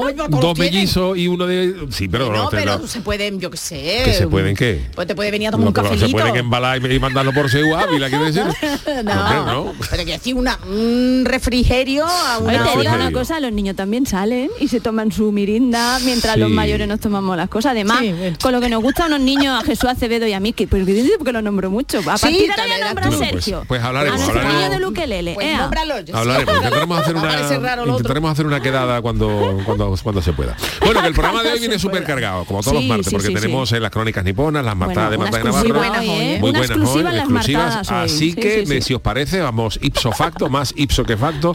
[0.00, 1.86] Hombre, todos dos mellizos y uno de...
[1.90, 2.86] Sí, pero no, no, pero no.
[2.86, 4.02] se pueden, yo qué sé.
[4.04, 4.82] ¿Que se pueden qué?
[4.94, 6.06] Pues te puede venir a tomar un que cafelito.
[6.06, 8.42] se pueden embalar y y mandarlo por Seu Ávila, quiere decir.
[9.04, 12.90] no, pero que decir una, un refrigerio a Oye, una te digo refrigerio.
[12.92, 13.08] hora.
[13.08, 16.40] una cosa, los niños también salen y se toman su mirinda mientras Sí.
[16.40, 17.72] los mayores nos tomamos las cosas.
[17.72, 18.36] Además, Sí, bueno.
[18.42, 20.84] con lo que nos gusta a unos niños, a Jesús Acevedo y a Miki, pues
[21.18, 21.98] porque lo nombro mucho.
[21.98, 23.08] A Sí, partir de ahora tú.
[23.08, 23.64] a pues- Sergio.
[23.68, 24.54] pues hablaremos, A hablaremos.
[24.56, 25.34] niño de Luquelele.
[25.34, 26.12] Pues nómbralo, yo sé.
[26.18, 30.56] Hablaremos, intentaremos hacer una intentaremos hacer una quedada cuando, cuando, cuando se pueda.
[30.84, 33.28] Bueno, que el programa de hoy viene súper cargado, como todos los martes, sí, porque
[33.28, 35.68] sí, tenemos eh, las crónicas niponas, las martadas Bueno, de Marta Navarro.
[35.68, 36.38] exclusiva hoy, ¿eh?
[36.40, 37.90] Muy Una buenas exclusiva hoy, en las exclusivas.
[37.90, 38.74] Así Sí, que, sí, sí.
[38.74, 41.54] me- si os parece, vamos ipso facto, más ipso que facto,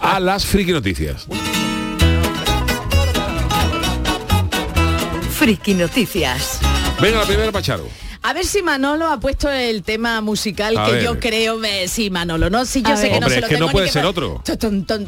[0.00, 1.26] a las friki noticias.
[5.30, 6.58] Friki Noticias.
[7.00, 7.86] Venga, la primera, Pacharo.
[8.22, 11.02] A ver si Manolo ha puesto el tema musical A que ver.
[11.04, 13.12] yo creo me sí Manolo, no si yo A sé ver.
[13.14, 14.42] que no Hombre, se es lo que no tengo ni puede ser otro.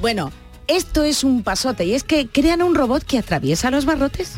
[0.00, 0.30] Bueno,
[0.68, 4.32] esto es un pasote y es que crean un robot que atraviesa los barrotes.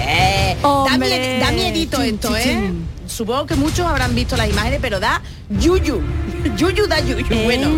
[0.00, 1.08] Eh, da, Hombre.
[1.08, 2.42] mie- da miedito Chin, esto, chin, ¿eh?
[2.42, 2.86] chin.
[3.06, 5.20] Supongo que muchos habrán visto las imágenes, pero da
[5.60, 6.00] yuyu.
[6.56, 7.26] Yuyu da yuyu.
[7.30, 7.44] Eh.
[7.44, 7.68] Bueno,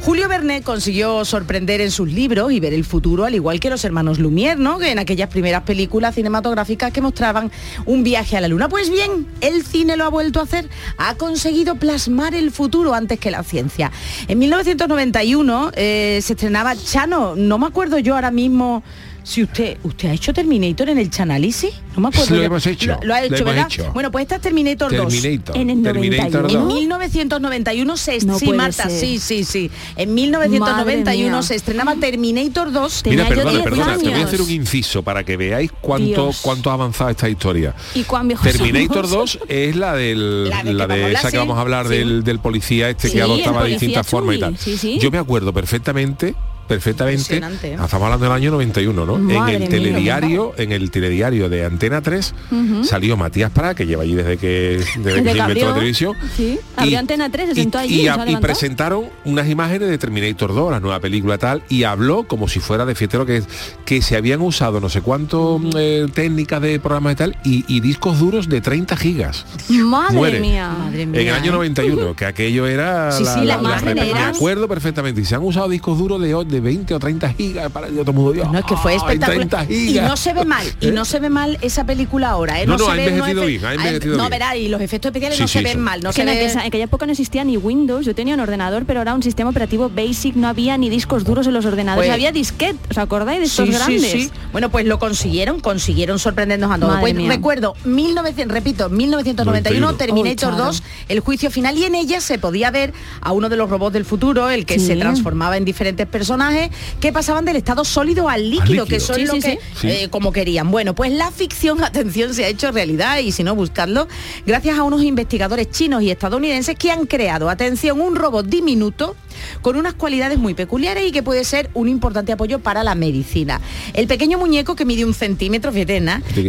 [0.00, 3.84] Julio Verne consiguió sorprender en sus libros y ver el futuro, al igual que los
[3.84, 4.78] hermanos Lumière, ¿no?
[4.78, 7.50] Que en aquellas primeras películas cinematográficas que mostraban
[7.86, 8.68] un viaje a la luna.
[8.68, 10.68] Pues bien, el cine lo ha vuelto a hacer.
[10.98, 13.90] Ha conseguido plasmar el futuro antes que la ciencia.
[14.28, 17.34] En 1991 eh, se estrenaba Chano.
[17.34, 18.82] No me acuerdo yo ahora mismo.
[19.26, 21.72] Si usted, ¿usted ha hecho Terminator en el Chanálisis?
[21.96, 22.30] No me acuerdo.
[22.30, 22.42] Lo yo.
[22.44, 23.66] hemos hecho, Lo, lo ha lo hecho, hemos ¿verdad?
[23.68, 23.92] hecho.
[23.92, 25.08] Bueno, pues esta es Terminator 2.
[25.12, 25.56] Terminator.
[25.56, 26.48] En el Terminator 91.
[26.60, 26.74] En 2.
[26.74, 29.00] 1991 se No sí, Marta, ser.
[29.00, 29.68] sí, sí, sí.
[29.96, 31.42] En Madre 1991 mía.
[31.42, 33.02] se estrenaba Terminator 2.
[33.02, 34.28] Tenía Mira, yo perdona, 10 perdona, te voy a años.
[34.28, 36.38] hacer un inciso para que veáis cuánto, Dios.
[36.42, 37.74] cuánto ha avanzado esta historia.
[37.96, 39.38] ¿Y cuán viejos Terminator somos?
[39.40, 41.58] 2 es la del La de la que de vamos a esa hablar, que vamos
[41.58, 41.94] a hablar sí.
[41.96, 44.56] del, del policía este Sí, que adoptaba distintas formas y tal.
[44.56, 45.00] sí, sí.
[45.00, 46.36] Yo me acuerdo perfectamente
[46.68, 47.72] perfectamente ¿eh?
[47.72, 49.56] estamos hablando del año 91 no Madre en mía.
[49.56, 52.34] el telediario en el telediario de Antena 3
[52.82, 56.58] salió Matías Prat que lleva allí desde que desde, que se inventó la televisión sí,
[56.76, 59.48] abrió Antena 3, se y- sentó allí y, y a- se ha y presentaron unas
[59.48, 63.26] imágenes de Terminator 2 la nueva película tal y habló como si fuera de fiestero
[63.26, 63.42] que
[63.84, 67.80] que se habían usado no sé cuánto eh, técnicas de programas y tal y, y
[67.80, 70.40] discos duros de 30 gigas Madre Muere.
[70.40, 70.68] mía.
[70.78, 71.20] Madre mía.
[71.20, 71.54] en el año ¿eh?
[71.54, 75.20] 91, que aquello era Sí, sí, la imagen Me acuerdo perfectamente.
[75.20, 78.32] Y se han usado discos duros de, de 20 o 30 gigas para el mundo.
[78.32, 79.48] Dios, No, es que fue espectacular.
[79.48, 80.92] 30 Y no se ve mal, y ¿Eh?
[80.92, 82.66] no se ve mal esa película ahora, ¿eh?
[82.66, 84.30] No, no, se ha unos envejecido efe- bien, ha envejecido No, bien.
[84.30, 86.26] verá, y los efectos especiales Sí, no sí, se ven mal, no Es se que
[86.26, 86.32] ve...
[86.32, 89.22] aquella, en aquella época no existía ni Windows, yo tenía un ordenador, pero era un
[89.22, 92.98] sistema operativo basic, no había ni discos duros en los ordenadores, Pues- había disquete, ¿os
[92.98, 94.10] acordáis de estos Sí, grandes?
[94.10, 94.30] sí.
[94.52, 97.00] Bueno, pues lo consiguieron, consiguieron sorprendernos a todos.
[97.00, 99.96] Pues recuerdo, 1900, repito, 1991, 91.
[99.96, 100.64] Terminator Oh, Charo.
[100.66, 103.92] 2, el juicio final, y en ella se podía ver a uno de los robots
[103.94, 104.86] del futuro, el que Sí.
[104.86, 106.06] se transformaba en diferentes
[106.46, 108.86] personajes, que pasaban del estado sólido al líquido, líquido.
[108.86, 109.88] que eso Sí, lo sí, que, sí.
[109.88, 110.70] eh, como querían.
[110.70, 114.08] Bueno, pues la ficción, atención, se ha hecho realidad, y si no, buscadlo,
[114.46, 119.16] gracias a unos investigadores chinos y estadounidenses que han creado, atención, un robot diminuto
[119.62, 123.60] con unas cualidades muy peculiares y que puede ser un importante apoyo para la medicina.
[123.92, 126.02] El pequeño muñeco que mide un centímetro, fíjate,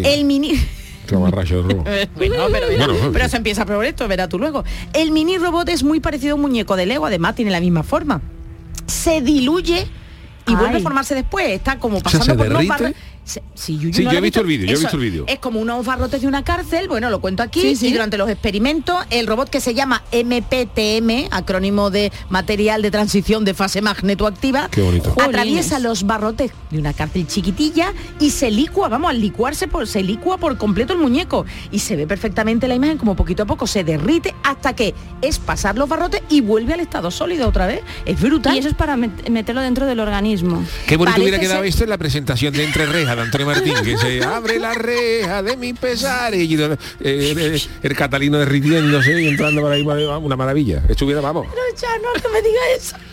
[0.04, 0.54] el mini...
[1.10, 4.66] Bueno, pero, verá, Bueno, pero se empieza por esto, verá tú luego.
[4.92, 7.84] El mini robot es muy parecido a un muñeco de Lego, además tiene la misma
[7.84, 8.20] forma.
[8.88, 9.82] Se diluye
[10.48, 10.56] y Ay.
[10.56, 11.50] vuelve a formarse después.
[11.50, 12.70] Está como sea, pasando ¿se por unos derrite?
[12.84, 12.92] barros.
[13.56, 15.26] Si Yuyu Sí, no yo he visto el vídeo, yo he visto el vídeo.
[15.28, 17.88] Es como unos barrotes de una cárcel, bueno, lo cuento aquí, Sí, sí.
[17.88, 23.44] y durante los experimentos, el robot que se llama MPTM, acrónimo de material de transición
[23.46, 25.12] de fase magnetoactiva, Qué bonito.
[25.22, 25.84] atraviesa Jolines.
[25.84, 30.38] los barrotes de una cárcel chiquitilla y se licua, vamos, al licuarse, por, se licua
[30.38, 31.46] por completo el muñeco.
[31.72, 35.40] Y se ve perfectamente la imagen como poquito a poco se derrite hasta que es
[35.40, 37.82] pasar los barrotes y vuelve al estado sólido otra vez.
[38.06, 38.56] Es brutal.
[38.56, 40.64] Y eso es para met- meterlo dentro del organismo.
[40.88, 43.76] Qué bonito Parece hubiera quedado ser- esto en la presentación de Entre Rejas Antonio Martín,
[43.84, 49.28] que se abre la reja de mi pesar y eh, eh, el catalino derritiéndose y
[49.28, 50.84] entrando por ahí, una maravilla.
[50.88, 51.48] Estuviera, vamos.
[51.50, 52.96] Pero ya no que me diga eso.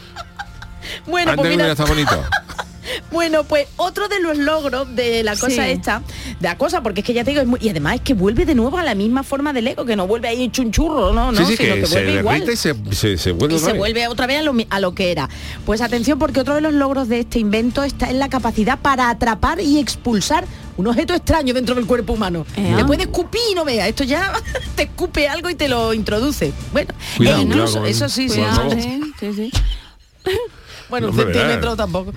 [1.06, 2.24] Bueno, Antes pues mira, estado bonito.
[3.10, 5.70] bueno, pues otro de los logros de la cosa Sí.
[5.70, 6.02] esta,
[6.40, 8.14] de la cosa, porque es que ya te digo, es muy- y además es que
[8.14, 10.70] vuelve de nuevo a la misma forma del Lego, que no vuelve ahí hecho un
[10.72, 12.42] churro, no, no, sí, sí, sino que, que, se vuelve igual.
[12.52, 13.78] y se, se, se vuelve y otra se vez.
[13.78, 15.28] vuelve otra vez a lo, a lo que era.
[15.64, 19.08] Pues atención porque otro de los logros de este invento está en la capacidad para
[19.10, 20.44] atrapar y expulsar
[20.76, 22.44] un objeto extraño dentro del cuerpo humano.
[22.56, 22.76] Ea.
[22.78, 24.32] Te puede escupir y no vea, esto ya
[24.76, 26.52] te escupe algo y te lo introduce.
[26.72, 28.78] Bueno, Cuidado, e cuidado incluso, eso sí, robot.
[28.80, 29.00] sí.
[29.20, 29.52] sí, sí.
[30.90, 32.12] Bueno, un centímetro tampoco.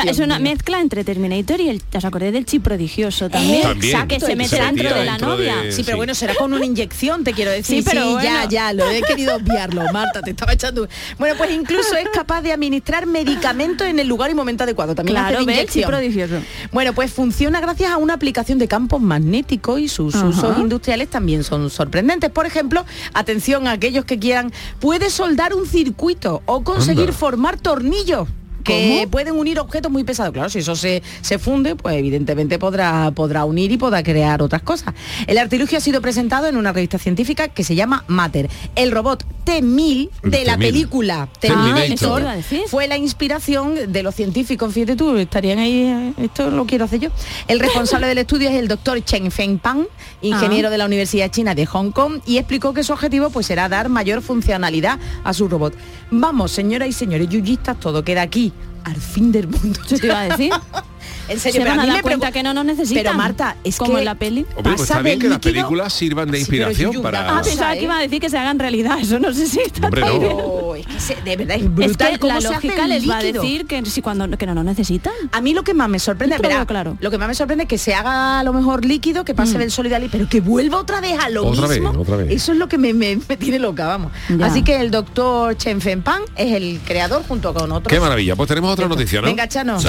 [0.00, 0.50] O sea, es una mío.
[0.52, 3.62] mezcla entre Terminator y el, ¿os acordáis del chip prodigioso también?
[3.62, 4.08] También.
[4.08, 5.56] que se mete dentro de la dentro novia.
[5.58, 5.98] de- Sí, pero Sí.
[5.98, 7.82] bueno, será con una inyección, te quiero decir.
[7.82, 8.50] Sí, pero ya, bueno.
[8.50, 10.88] ya, lo he querido obviarlo, Marta, te estaba echando.
[11.18, 14.94] Bueno, pues incluso es capaz de administrar medicamentos en el lugar y momento adecuado.
[14.94, 15.88] También hace Claro, inyección.
[15.88, 16.34] prodigioso.
[16.72, 20.26] Bueno, pues funciona gracias a una aplicación de campos magnéticos y sus Ajá.
[20.26, 22.30] usos industriales también son sorprendentes.
[22.30, 27.12] Por ejemplo, atención a aquellos que quieran, puede soldar un circuito o conseguir Anda.
[27.12, 28.28] formar tornillos
[28.64, 29.10] que ¿Cómo?
[29.10, 30.32] pueden unir objetos muy pesados.
[30.32, 34.62] Claro, si eso se, se funde, pues evidentemente podrá, podrá unir y podrá crear otras
[34.62, 34.94] cosas.
[35.26, 38.48] El artilugio ha sido presentado en una revista científica que se llama Matter.
[38.74, 40.58] El robot T-1000 de la T-1000.
[40.58, 42.22] película Terminator.
[42.22, 42.36] Ah,
[42.68, 44.72] fue la inspiración de los científicos.
[44.72, 47.10] Fíjate tú, estarían ahí, eh, esto lo quiero hacer yo.
[47.46, 49.86] El responsable del estudio es el doctor Chen Fengpang,
[50.22, 50.70] ingeniero Ah.
[50.70, 53.90] de la Universidad China de Hong Kong, y explicó que su objetivo pues será dar
[53.90, 55.74] mayor funcionalidad a su robot.
[56.10, 58.53] Vamos, señoras y señores yuyistas, todo queda aquí.
[58.84, 59.80] Al fin del mundo.
[59.84, 60.52] Eso te iba a decir.
[61.28, 63.02] En serio, Se pero van a mí dar me cuenta que no nos necesitan.
[63.04, 64.40] Pero Marta, es como que en la peli.
[64.56, 67.38] Hombre, pues pasa está bien que las películas sirvan de inspiración para...
[67.38, 67.84] Ah, pensaba a que ver.
[67.84, 68.98] iba a decir que se hagan realidad.
[69.00, 70.18] Eso no sé si está Hombre, tan no.
[70.20, 70.36] bien.
[70.36, 72.86] Pero es que se- de verdad es Es brutal que cómo la se hace lógica
[72.86, 75.12] les va a decir que si cuando que no nos necesitan.
[75.32, 76.96] A mí lo que más me sorprende, verá, claro.
[77.00, 79.56] lo que más me sorprende es que se haga a lo mejor líquido, que pase
[79.58, 82.00] del sólido al líquido, pero que vuelva otra vez a lo Otra vez, mismo.
[82.00, 82.30] otra vez.
[82.32, 84.12] Eso es lo que me, me- me tiene loca, vamos.
[84.28, 84.46] Ya.
[84.46, 87.92] Así que el doctor Chen Fengpang es el creador junto con otros.
[87.92, 88.36] Qué maravilla.
[88.36, 89.26] Pues tenemos otra noticia, ¿no?
[89.28, 89.76] Venga, Chano.
[89.78, 89.84] Uy,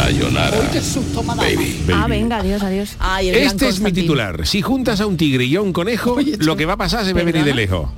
[0.71, 1.23] qué susto
[1.93, 2.95] Ah, venga, adiós, adiós.
[2.99, 4.45] Ay, el gran Este es mi titular.
[4.45, 7.13] Si juntas a un tigre y a un conejo, lo que va a pasar se
[7.13, 7.89] ve venir de lejos.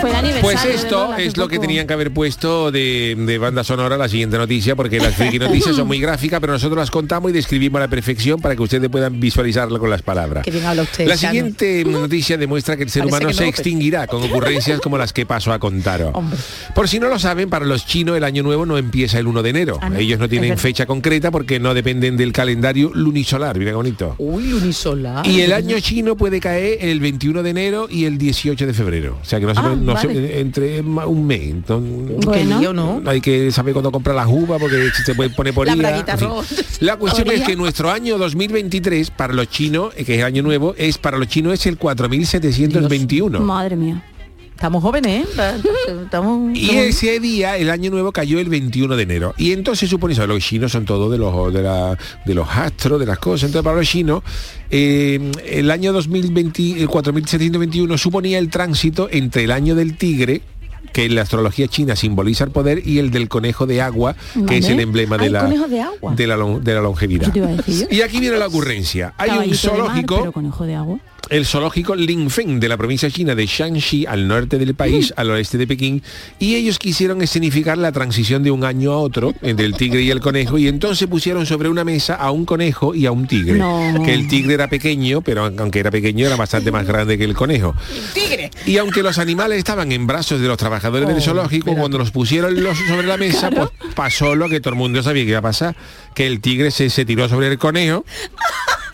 [0.00, 0.40] Fue el aniversario.
[0.42, 4.38] Pues esto es lo que tenían que haber puesto de, de banda sonora la siguiente
[4.38, 7.82] noticia, porque las friki noticias son muy gráficas, pero nosotros las contamos y describimos a
[7.84, 10.44] la perfección para que ustedes puedan visualizarlo con las palabras.
[10.44, 11.32] Qué bien habla usted, La Chano.
[11.32, 15.12] siguiente noticia demuestra que el ser Parece humano se pero- extinguirá con ocurrencias como las
[15.12, 16.10] que paso a contaros.
[16.14, 16.38] Hombre.
[16.74, 19.42] Por si no lo saben, para los chinos el año nuevo no empieza el 1
[19.42, 19.78] de enero.
[19.80, 19.98] Ah, ¿no?
[19.98, 23.58] Ellos no tienen fecha concreta porque no dependen del calendario lunisolar.
[23.58, 24.14] Mira qué bonito.
[24.18, 25.26] Uy, unisolar.
[25.26, 29.18] Y el año chino puede caer el 21 de enero y el 18 de febrero.
[29.20, 30.40] O sea que no se, Ah, no se- vale.
[30.40, 31.42] entre un mes.
[31.42, 32.60] Entonces, Bueno.
[32.60, 33.02] lío, ¿no?
[33.06, 36.44] hay que saber cuándo comprar las uvas porque se puede poner por La roja.
[36.80, 40.42] La cuestión es que nuestro año 2023 para los chinos, eh, que es el año
[40.42, 43.40] nuevo, es para los chinos es el 4721.
[43.40, 44.02] Madre mía.
[44.56, 45.54] Estamos jóvenes, ¿eh?
[46.04, 46.56] Estamos...
[46.56, 49.34] Y ese día, el año nuevo cayó el 21 de enero.
[49.36, 52.98] Y entonces supone eso, los chinos son todos de los de, la- de los astros,
[52.98, 53.48] de las cosas.
[53.50, 54.22] Entonces para los chinos,
[54.70, 60.40] eh, el año 2020, el 4721 suponía el tránsito entre el año del tigre
[60.92, 64.40] que en la astrología china simboliza el poder y el del conejo de agua, que
[64.40, 64.56] Vale.
[64.58, 66.14] es el emblema de la, de agua.
[66.14, 67.30] de la, de la longevidad.
[67.90, 69.12] Y aquí viene la ocurrencia.
[69.18, 70.98] Hay un Caballito de mar, zoológico pero conejo de agua.
[71.28, 75.58] El zoológico Linfeng de la provincia china de Shanxi al norte del país, al oeste
[75.58, 76.02] de Pekín,
[76.38, 80.10] y ellos quisieron escenificar la transición de un año a otro entre el tigre y
[80.10, 83.58] el conejo y entonces pusieron sobre una mesa a un conejo y a un tigre.
[83.58, 84.02] No.
[84.04, 87.34] Que el tigre era pequeño, pero aunque era pequeño era bastante más grande que el
[87.34, 87.74] conejo.
[88.14, 88.50] tigre.
[88.64, 92.12] Y aunque los animales estaban en brazos de los trabajadores del Oh, zoológico, cuando los
[92.12, 95.38] pusieron los sobre la mesa, pues pasó lo que todo el mundo sabía que iba
[95.38, 95.74] a pasar,
[96.14, 98.04] que el tigre se, se tiró sobre el conejo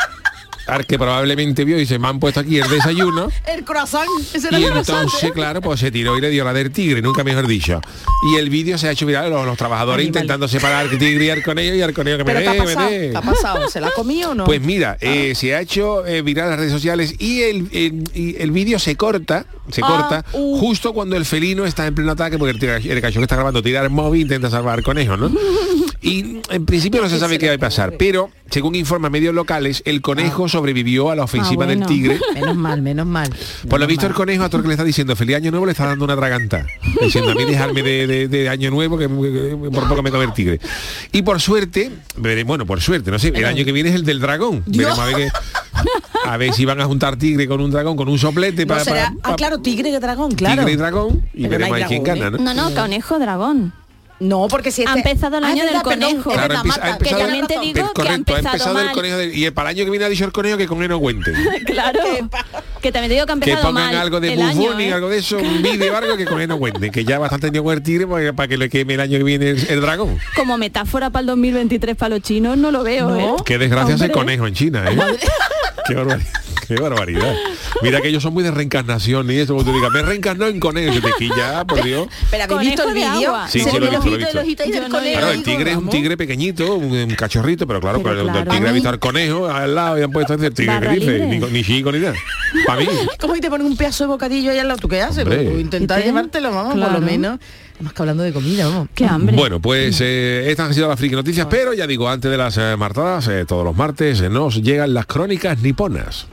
[0.67, 3.29] al que probablemente vio y se me han puesto aquí el desayuno.
[3.47, 4.09] El croissant.
[4.33, 5.33] Ese Y el entonces, ¿eh?
[5.33, 7.81] claro, pues se tiró y le dio la del tigre, nunca mejor dicho.
[8.33, 10.23] Y el vídeo se ha hecho viral, los, los trabajadores Animal.
[10.23, 12.61] intentando separar al tigre y al conejo y al conejo que me Pero ¿qué dé,
[12.61, 13.11] ha me dé.
[13.11, 13.69] ¿Qué ha pasado?
[13.69, 14.45] ¿Se la ha comido o no?
[14.45, 18.51] Pues mira, eh, se ha hecho eh, viral las redes sociales y el, el- el
[18.53, 20.59] vídeo se corta, se Ah, corta uh.
[20.59, 23.63] justo cuando el felino está en pleno ataque porque el, el cachorro que está grabando
[23.63, 25.31] tira el móvil e intenta salvar al conejo, ¿no?
[26.03, 29.83] Y en principio no se sabe qué va a pasar, pero según informan medios locales,
[29.87, 32.19] el conejo sobrevivió a la ofensiva Ah, del tigre.
[32.35, 33.31] Menos mal, menos mal.
[33.69, 35.65] Por lo visto el conejo a todo el que le está diciendo feliz año nuevo
[35.67, 36.67] le está dando una traganta.
[37.01, 40.25] Diciendo a mí dejarme de, de- de año nuevo que, que por poco me come
[40.25, 40.59] el tigre.
[41.13, 41.91] Y por suerte,
[42.45, 44.65] bueno, por suerte, no sé, el año que viene es el del dragón.
[44.67, 45.29] Veremos a ver, qué-
[46.25, 48.85] a ver si van a juntar tigre con un dragón, con un soplete No para
[48.85, 50.57] será- ah, claro, tigre y dragón, claro.
[50.63, 52.39] tigre y dragón y Pero no veremos hay a quién gana, ¿no?
[52.39, 53.73] No, no, conejo dragón.
[54.23, 54.99] No, porque si Ha este...
[55.11, 56.31] empezado el Ah, año es del verdad, perdón, conejo.
[56.31, 58.47] es Claro, ha ha empezado- Que también te digo Es que ha correcto, ha empezado
[58.55, 58.95] empezado el mal.
[58.95, 60.89] conejo del- y para el año que viene ha dicho el conejo que con él
[60.89, 61.33] no cuente.
[61.67, 62.01] claro.
[62.81, 64.93] Que también te digo que ha Que empezado pongan mal algo de bufón y ¿eh?
[64.93, 67.65] algo de eso, un vídeo algo que con él no cuenten, que ya bastante tenido
[67.65, 70.19] con el tigre para, para que le queme el año que viene el, el dragón.
[70.37, 73.19] Como metáfora para el 2023 para los chinos no lo veo, No.
[73.19, 73.43] ¿eh?
[73.45, 74.97] Qué desgracia ese conejo en China, ¿eh?
[75.87, 76.27] qué, barbaridad,
[76.75, 77.35] qué barbaridad.
[77.83, 80.61] Mira que ellos son muy de reencarnación y eso, como tú digas, me reencarnó en
[80.61, 82.09] conejo, te quilla, por Dios.
[82.31, 83.35] Pero ¿habéis visto el vídeo?
[83.49, 84.65] Sí, Se sí, ve lo he el visto, lo he visto.
[84.91, 88.89] Claro, tigre es un tigre pequeñito, un, un cachorrito, pero claro, el tigre ha visto
[88.89, 92.15] al conejo al lado y han puesto el tigre que dice, ni, chico ni nada.
[92.67, 92.87] Para mí.
[93.21, 94.81] ¿Cómo y te ponen un pedazo de bocadillo ahí al lado?
[94.81, 95.25] ¿Tú qué haces?
[95.25, 97.39] Pues intentar llevártelo, vamos, por lo menos.
[97.75, 98.89] Además que hablando de comida, vamos.
[98.95, 99.35] Qué hambre.
[99.35, 102.57] Bueno, pues eh, estas han sido las friki noticias, pero ya digo, antes de las
[102.59, 106.27] eh, martadas, eh, todos los martes eh, nos llegan las crónicas niponas.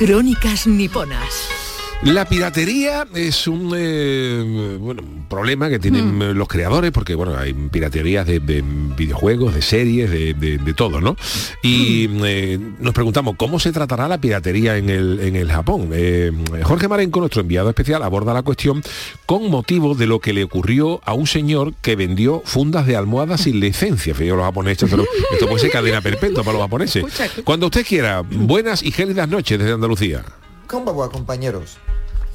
[0.00, 1.59] Crónicas niponas.
[2.02, 7.36] La piratería es un, eh, bueno, un problema que tienen eh, los creadores, porque bueno,
[7.36, 8.64] hay piraterías de, de
[8.96, 11.14] videojuegos, de series, de, de- de todo, ¿no?
[11.62, 15.90] Y eh, nos preguntamos, ¿cómo se tratará la piratería en el, en el Japón?
[15.92, 16.32] Eh,
[16.62, 18.82] Jorge Marenco, nuestro enviado especial, aborda la cuestión
[19.26, 23.42] con motivo de lo que le ocurrió a un señor que vendió fundas de almohadas
[23.42, 24.14] sin licencia.
[24.14, 27.04] Fíjate, los japoneses, pero esto puede ser cadena perpetua para los japoneses.
[27.44, 30.24] Cuando usted quiera, buenas y gélidas noches desde Andalucía.
[30.70, 31.78] Compañeros.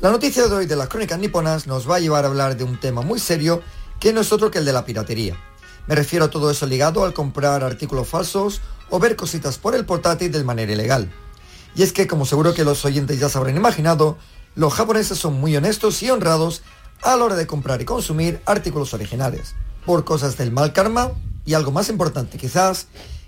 [0.01, 2.65] La noticia de hoy de las crónicas niponas nos va a llevar a hablar de
[2.65, 3.61] un tema muy serio
[3.97, 5.37] que no es otro que el de la piratería.
[5.87, 9.85] Me refiero a todo eso ligado al comprar artículos falsos o ver cositas por el
[9.85, 11.09] portátil de manera ilegal.
[11.75, 14.17] Y es que, como seguro que los oyentes ya se habrán imaginado,
[14.55, 16.61] los japoneses son muy honestos y honrados
[17.03, 21.13] a la hora de comprar y consumir artículos originales, por cosas del mal karma
[21.45, 22.87] y algo más importante quizás,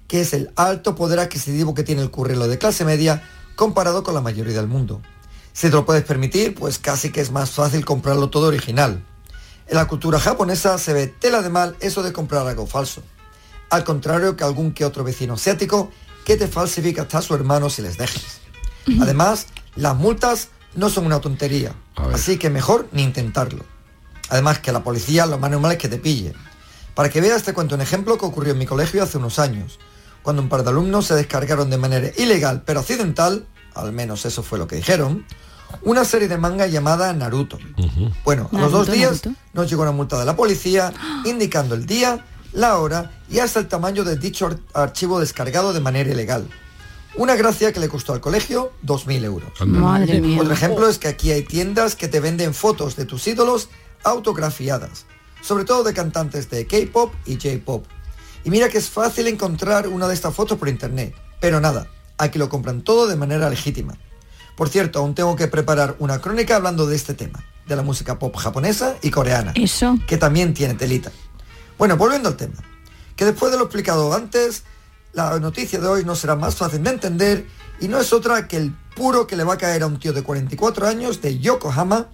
[0.10, 3.24] que es el alto poder adquisitivo que tiene el currelo de clase media
[3.58, 5.02] comparado con la mayoría del mundo.
[5.52, 9.04] Si te lo puedes permitir, pues casi que es más fácil comprarlo todo original.
[9.68, 13.02] En la cultura japonesa se ve tela de mal eso de comprar algo falso.
[13.72, 15.92] Al contrario que algún que otro vecino asiático
[16.24, 18.42] que te falsifica hasta a su hermano si les dejas.
[19.02, 21.74] Además, las multas no son una tontería,
[22.14, 23.66] así que mejor ni intentarlo.
[24.30, 26.34] Además que la policía lo más normal es que te pille.
[26.94, 29.80] Para que veas te cuento un ejemplo que ocurrió en mi colegio hace unos años,
[30.28, 34.44] cuando un par de alumnos se descargaron de manera ilegal pero accidental, al menos eso
[34.44, 35.26] fue lo que dijeron,
[35.84, 37.58] una serie de manga llamada Naruto.
[38.26, 39.42] Bueno, a los dos Naruto, días Naruto.
[39.54, 40.92] nos llegó una multa de la policía
[41.24, 45.80] indicando el día, la hora y hasta el tamaño de dicho ar- archivo descargado de
[45.80, 46.46] manera ilegal.
[47.16, 49.52] Una gracia que le costó al colegio 2.000 euros.
[49.66, 50.42] Madre mía.
[50.42, 53.70] Otro ejemplo es que aquí hay tiendas que te venden fotos de tus ídolos
[54.04, 55.06] autografiadas,
[55.42, 57.86] sobre todo de cantantes de K-pop y J-pop.
[58.48, 62.40] Y mira que es fácil encontrar una de estas fotos por internet, pero nada, aquí
[62.40, 63.98] lo compran todo de manera legítima.
[64.56, 68.18] Por cierto, aún tengo que preparar una crónica hablando de este tema, de la música
[68.18, 70.00] pop japonesa y coreana, Eso.
[70.08, 71.12] que también tiene telita.
[71.78, 72.56] Bueno, volviendo al tema,
[73.18, 74.64] que después de lo explicado antes,
[75.12, 77.46] la noticia de hoy no será más fácil de entender
[77.82, 80.14] y no es otra que el puro que le va a caer a un tío
[80.14, 82.08] de 44 años de Yokohama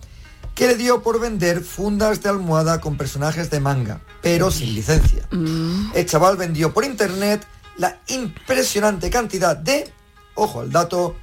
[0.56, 5.28] que le dio por vender fundas de almohada con personajes de manga, pero sin licencia.
[5.32, 7.46] El chaval vendió por internet
[7.78, 9.92] la impresionante cantidad de,
[10.36, 11.16] ojo al dato,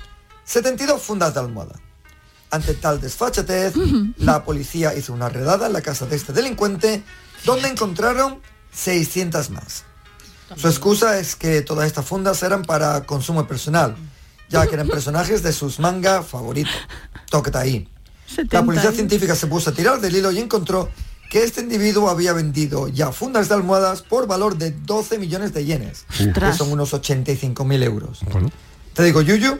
[0.44, 1.76] 72 fundas de almohada.
[2.50, 3.74] Ante tal desfachatez,
[4.16, 7.04] la policía hizo una redada en la casa de este delincuente,
[7.44, 8.40] donde encontraron
[8.72, 9.84] 600 más.
[10.56, 13.94] Su excusa es que todas estas fundas eran para consumo personal,
[14.48, 16.74] ya que eran personajes de sus manga favoritos.
[17.30, 17.88] Tóquete ahí.
[18.50, 20.88] La policía científica se puso a tirar del hilo y encontró
[21.30, 25.64] que este individuo había vendido ya fundas de almohadas por valor de 12 millones de
[25.64, 28.20] yenes, que son unos 85 mil euros.
[28.32, 28.50] Bueno.
[28.94, 29.58] Te digo, Yuyu,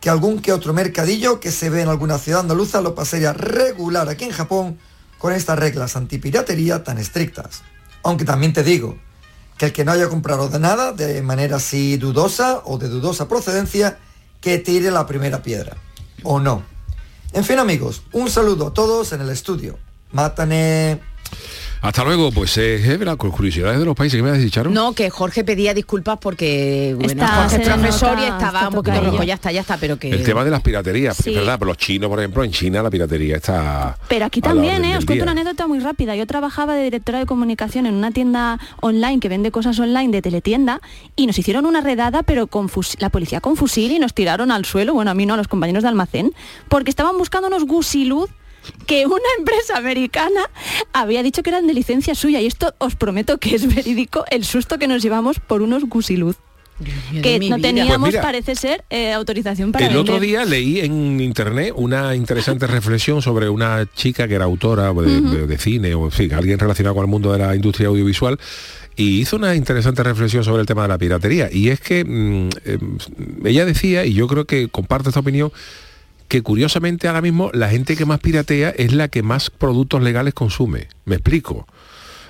[0.00, 4.08] que algún que otro mercadillo que se ve en alguna ciudad andaluza lo pasaría regular
[4.08, 4.78] aquí en Japón
[5.18, 7.62] con estas reglas antipiratería tan estrictas.
[8.02, 8.96] Aunque también te digo
[9.58, 13.28] que el que no haya comprado de nada, de manera así dudosa o de dudosa
[13.28, 13.98] procedencia,
[14.40, 15.76] que tire la primera piedra.
[16.22, 16.62] ¿O no?
[17.32, 19.78] En fin amigos, un saludo a todos en el estudio.
[20.10, 21.09] Mátane.
[21.82, 24.62] Hasta luego, pues eh, es verdad, con curiosidades de los países que me has dicho,
[24.64, 29.00] No, que Jorge pedía disculpas porque bueno, Está- Jorge es profesor y estaba un poquito
[29.00, 29.22] rojo.
[29.22, 30.10] Ya está, ya está, pero que...
[30.10, 31.30] El tema de las piraterías, Sí.
[31.30, 33.96] es verdad, pero los chinos, por ejemplo, en China la piratería está...
[34.08, 34.98] Pero aquí también, ¿eh?
[34.98, 36.14] Os cuento una anécdota muy rápida.
[36.16, 40.20] Yo trabajaba de directora de comunicación en una tienda online que vende cosas online de
[40.20, 40.80] teletienda
[41.16, 44.66] y nos hicieron una redada, pero con la policía con fusil y nos tiraron al
[44.66, 46.34] suelo, bueno, a mí no, a los compañeros de almacén,
[46.68, 48.28] porque estaban buscando unos gusiluz
[48.86, 50.42] que una empresa americana
[50.92, 54.44] había dicho que eran de licencia suya y esto os prometo que es verídico el
[54.44, 56.36] susto que nos llevamos por unos gusiluz
[57.22, 61.20] que no teníamos Pues mira, parece ser eh, autorización para El otro día leí en
[61.20, 66.06] internet una interesante reflexión sobre una chica que era autora de, de- de cine o
[66.06, 68.38] en fin, alguien relacionado con el mundo de la industria audiovisual
[68.96, 71.48] y hizo una interesante reflexión sobre el tema de la piratería.
[71.52, 72.78] Y es que mm, eh,
[73.44, 75.52] ella decía y yo creo que comparto esta opinión
[76.30, 80.32] que curiosamente ahora mismo la gente que más piratea es la que más productos legales
[80.32, 80.86] consume.
[81.04, 81.66] Me explico.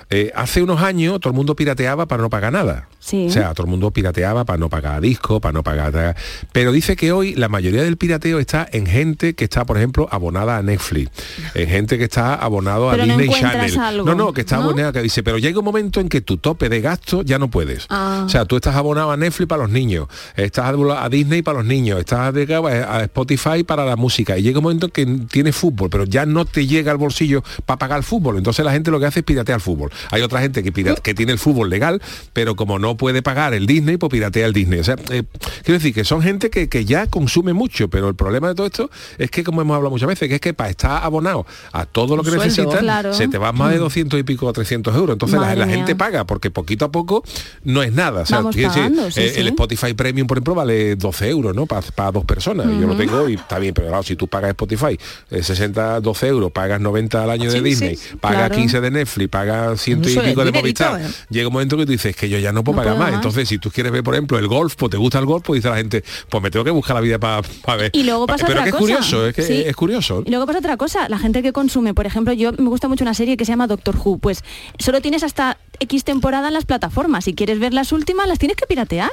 [0.09, 2.89] Eh, hace unos años todo el mundo pirateaba para no pagar nada.
[3.01, 3.27] Sí.
[3.29, 6.15] O sea, todo el mundo pirateaba para no pagar disco, para no pagar...
[6.53, 10.07] Pero dice que hoy la mayoría del pirateo está en gente que está, por ejemplo,
[10.11, 11.11] abonada a Netflix,
[11.55, 13.79] en gente que está abonado a Pero Disney Channel.
[13.79, 14.65] algo, no, no, que está ¿no?
[14.65, 17.51] abonada, que dice, pero llega un momento en que tu tope de gasto ya no
[17.51, 17.87] puedes.
[17.89, 18.25] Ah.
[18.27, 21.59] O sea, tú estás abonado a Netflix para los niños, estás abonado a Disney para
[21.59, 25.89] los niños, estás a Spotify para la música y llega un momento que tienes fútbol,
[25.91, 28.37] pero ya no te llega al bolsillo para pagar el fútbol.
[28.37, 29.91] Entonces la gente lo que hace es piratear el fútbol.
[30.11, 33.55] Hay otra gente que, pira- que tiene el fútbol legal, pero como no puede pagar
[33.55, 34.81] el Disney, pues piratea el Disney.
[34.81, 35.23] O sea, eh,
[35.63, 38.67] quiero decir que son gente que, que ya consume mucho, pero el problema de todo
[38.67, 41.87] esto es que, como hemos hablado muchas veces, que es que para estar abonado a
[41.87, 43.15] todo lo que sueldo, necesitas, claro.
[43.15, 45.15] se te va más de 200 y pico a 300 euros.
[45.15, 47.23] Entonces la, la gente paga, porque poquito a poco
[47.65, 48.23] no es nada.
[48.23, 49.49] O sea, Vamos quiero decir, pagando, sí, eh, el.
[49.61, 51.67] Spotify Premium, por ejemplo, vale 12 euros, ¿no?
[51.67, 52.67] Para dos personas.
[52.67, 54.99] Yo lo tengo y está bien, pero claro, si tú pagas Spotify
[55.31, 58.55] eh, 60, 12 euros, pagas 90 al año de Sí, Disney, pagas claro.
[58.57, 61.01] 15 de Netflix, pagas ciento y pico de Movistar.
[61.01, 61.07] ¿eh?
[61.29, 62.99] Llega un momento que tú dices que yo ya no puedo Más.
[62.99, 63.13] más.
[63.15, 65.59] Entonces, si tú quieres ver, por ejemplo, el golf, pues te gusta el golf, pues
[65.59, 67.43] dice la gente, pues me tengo que buscar la vida para
[67.77, 67.91] ver.
[67.95, 68.79] Y luego pasa otra es cosa.
[68.81, 69.63] curioso, es que Sí.
[69.67, 70.23] es curioso.
[70.27, 73.05] Y luego pasa otra cosa, la gente que consume, por ejemplo, yo me gusta mucho
[73.05, 74.43] una serie que se llama Doctor Who, pues
[74.79, 77.25] solo tienes hasta X temporada en las plataformas.
[77.25, 79.11] Si quieres ver las últimas, las tienes que piratear.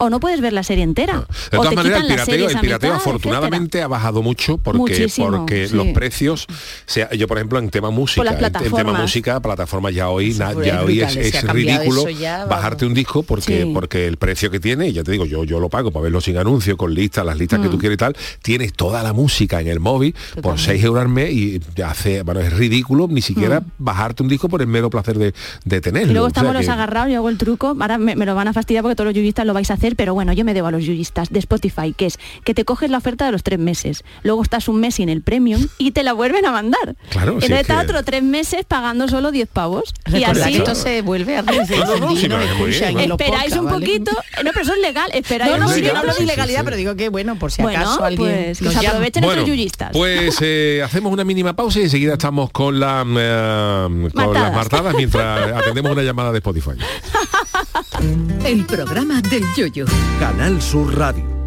[0.00, 1.14] O no puedes ver la serie entera.
[1.50, 3.88] De o todas te maneras, el quitan pirateo, series el a pirateo mitad, afortunadamente ha
[3.88, 5.74] bajado mucho porque, Muchísimo, porque sí.
[5.76, 6.52] los precios, o
[6.86, 10.52] sea, yo por ejemplo en tema música, en- en, tema música, plataformas ya hoy, na-
[10.54, 13.70] ya es hoy es, ridículo ya, bajarte un disco porque, Sí.
[13.74, 16.20] porque el precio que tiene, y ya te digo, yo, yo lo pago para verlo
[16.20, 17.62] sin anuncio, con listas, las listas Mm.
[17.64, 21.02] que tú quieres y tal, tienes toda la música en el móvil por 6 euros
[21.02, 24.90] al mes y hace, bueno, es ridículo ni siquiera bajarte un disco por el mero
[24.90, 25.34] placer de,
[25.64, 26.08] de tenerlo.
[26.08, 26.10] Mm.
[26.10, 28.26] Y luego O sea estamos los que- agarrados, yo hago el truco, ahora me, me
[28.26, 30.44] lo van a fastidiar porque todos los yuyistas lo vais a hacer, pero bueno, yo
[30.44, 33.32] me debo a los yuyistas de Spotify, que es que te coges la oferta de
[33.32, 36.52] los tres meses, luego estás un mes sin el premium y te la vuelven a
[36.52, 36.96] mandar.
[37.10, 39.94] Claro, si Entonces es estás que- otro tres meses pagando solo 10 pavos.
[40.12, 44.10] Y así esto se vuelve a esperáis un poquito.
[44.44, 46.24] No, pero eso es legal, esperáis No, no, sí, yo no hablo de Sí, sí,
[46.24, 46.64] ilegalidad, sí.
[46.64, 49.90] pero digo que bueno, por si Bueno, acaso alguien pues que se aprovechen Bueno, yuyistas.
[49.92, 54.52] pues eh, hacemos una mínima pausa y enseguida estamos con, la, eh, con las Martadas.
[54.54, 56.72] martadas mientras atendemos una llamada de Spotify.
[58.44, 59.77] El programa del yoyo.
[60.18, 61.37] Canal Sur Radio.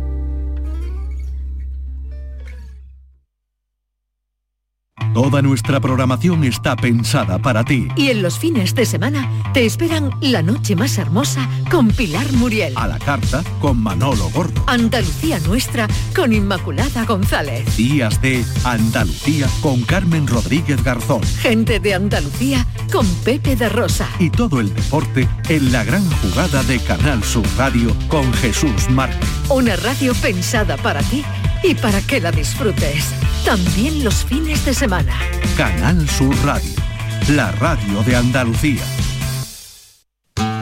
[5.13, 7.89] Toda nuestra programación está pensada para ti.
[7.97, 12.73] Y en los fines de semana te esperan La Noche Más Hermosa con Pilar Muriel.
[12.77, 14.63] A la carta con Manolo Gordo.
[14.67, 17.75] Andalucía Nuestra con Inmaculada González.
[17.75, 21.23] Días de Andalucía con Carmen Rodríguez Garzón.
[21.23, 24.07] Gente de Andalucía con Pepe de Rosa.
[24.17, 29.29] Y todo el deporte en la gran jugada de Canal Sur Radio con Jesús Márquez.
[29.49, 31.25] Una radio pensada para ti
[31.63, 33.13] y para que la disfrutes.
[33.45, 35.13] También los fines de semana.
[35.57, 36.73] Canal Sur Radio.
[37.29, 38.83] La radio de Andalucía.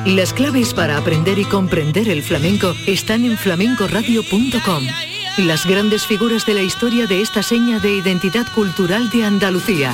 [0.05, 4.83] Las claves para aprender y comprender el flamenco están en flamencoradio.com.
[5.37, 9.93] Las grandes figuras de la historia de esta seña de identidad cultural de Andalucía.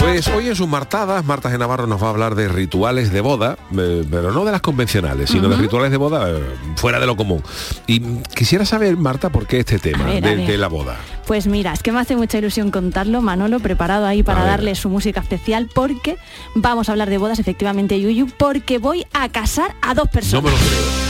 [0.00, 3.20] Pues hoy en sus martadas, Marta de Navarro nos va a hablar de rituales de
[3.20, 6.42] boda, eh, pero no de las convencionales, sino de rituales de boda eh,
[6.76, 7.42] fuera de lo común.
[7.86, 8.00] Y
[8.34, 10.96] quisiera saber, Marta, por qué este tema ver, de, la boda.
[11.26, 14.88] Pues mira, es que me hace mucha ilusión contarlo, Manolo, preparado ahí para darle su
[14.88, 16.16] música especial, porque
[16.54, 20.44] vamos a hablar de bodas, efectivamente, Yuyu, porque voy a casar a dos No personas.
[20.44, 21.08] me lo creo.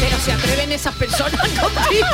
[0.00, 2.06] Pero se atreven esas personas contigo.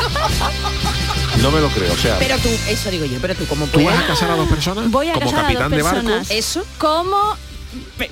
[1.42, 1.92] No me lo creo.
[1.92, 4.36] O sea, Pero tú, eso digo yo, pero tú como ¿tú vas a casar a
[4.36, 4.90] dos personas?
[4.90, 6.10] Voy a como casar a capitán de barco.
[6.30, 6.64] Eso.
[6.78, 7.36] Como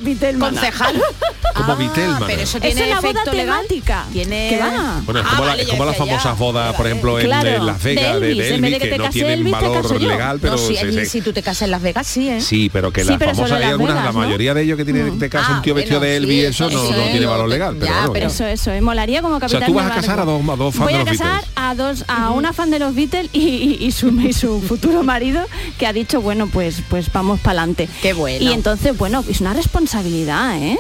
[0.01, 0.55] Vitelman.
[0.55, 0.97] Concejal.
[1.55, 2.23] Como Ah, Vitelman.
[2.27, 3.67] Pero eso Es tiene una boda efecto legal.
[4.13, 4.49] Tiene.
[4.51, 5.01] ¿Qué va?
[5.07, 7.49] Bueno, es Ah, como, la- vale, es como las famosas bodas, por ejemplo, en, Claro,
[7.49, 10.53] en Las Vegas, de Elvis, de Elvis, que que, no tienen Elvis, valor legal, pero
[10.53, 12.41] no, si, allí, se- si tú te casas en Las Vegas, sí, ¿eh?
[12.43, 14.19] Sí, pero que Sí, las pero famosas, hay Las algunas, Vegas, la ¿no?
[14.27, 16.69] mayoría de ellos que tienen te casa Ah, un tío vestido de sí, Elvis, eso,
[16.69, 17.11] eso no, no es.
[17.13, 17.77] tiene valor legal.
[17.81, 20.21] Pero Ya, bueno, pero- Eso, eso, me molaría como sea, capitán tú vas a casar
[20.21, 21.53] a dos- a dos fans Voy de a los casar Beatles.
[21.57, 25.43] a dos, a una fan de los Beatles y su futuro marido
[25.79, 27.89] que ha dicho, bueno, pues, pues vamos para adelante.
[28.03, 28.45] Qué bueno.
[28.45, 30.79] Y entonces, bueno, es una responsabilidad, ¿eh?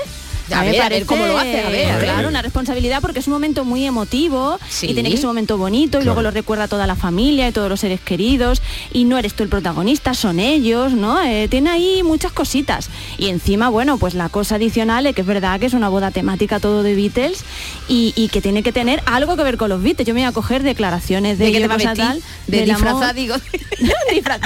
[0.53, 2.05] A ver, a ver cómo lo hace, a ver, a ver.
[2.05, 4.87] Claro, una responsabilidad porque es un momento muy emotivo Sí.
[4.91, 7.53] y tiene que ser un momento bonito y luego lo recuerda toda la familia y
[7.53, 11.23] todos los seres queridos y no eres tú el protagonista, son ellos, ¿no?
[11.23, 12.89] Eh, tiene ahí muchas cositas.
[13.19, 16.11] Y encima, bueno, pues la cosa adicional es que es verdad que es una boda
[16.11, 17.45] temática todo de Beatles
[17.89, 20.07] y, y que tiene que tener algo que ver con los Beatles.
[20.07, 23.35] Yo me voy a coger declaraciones de, ¿De ellos, tal, De disfrazada, digo.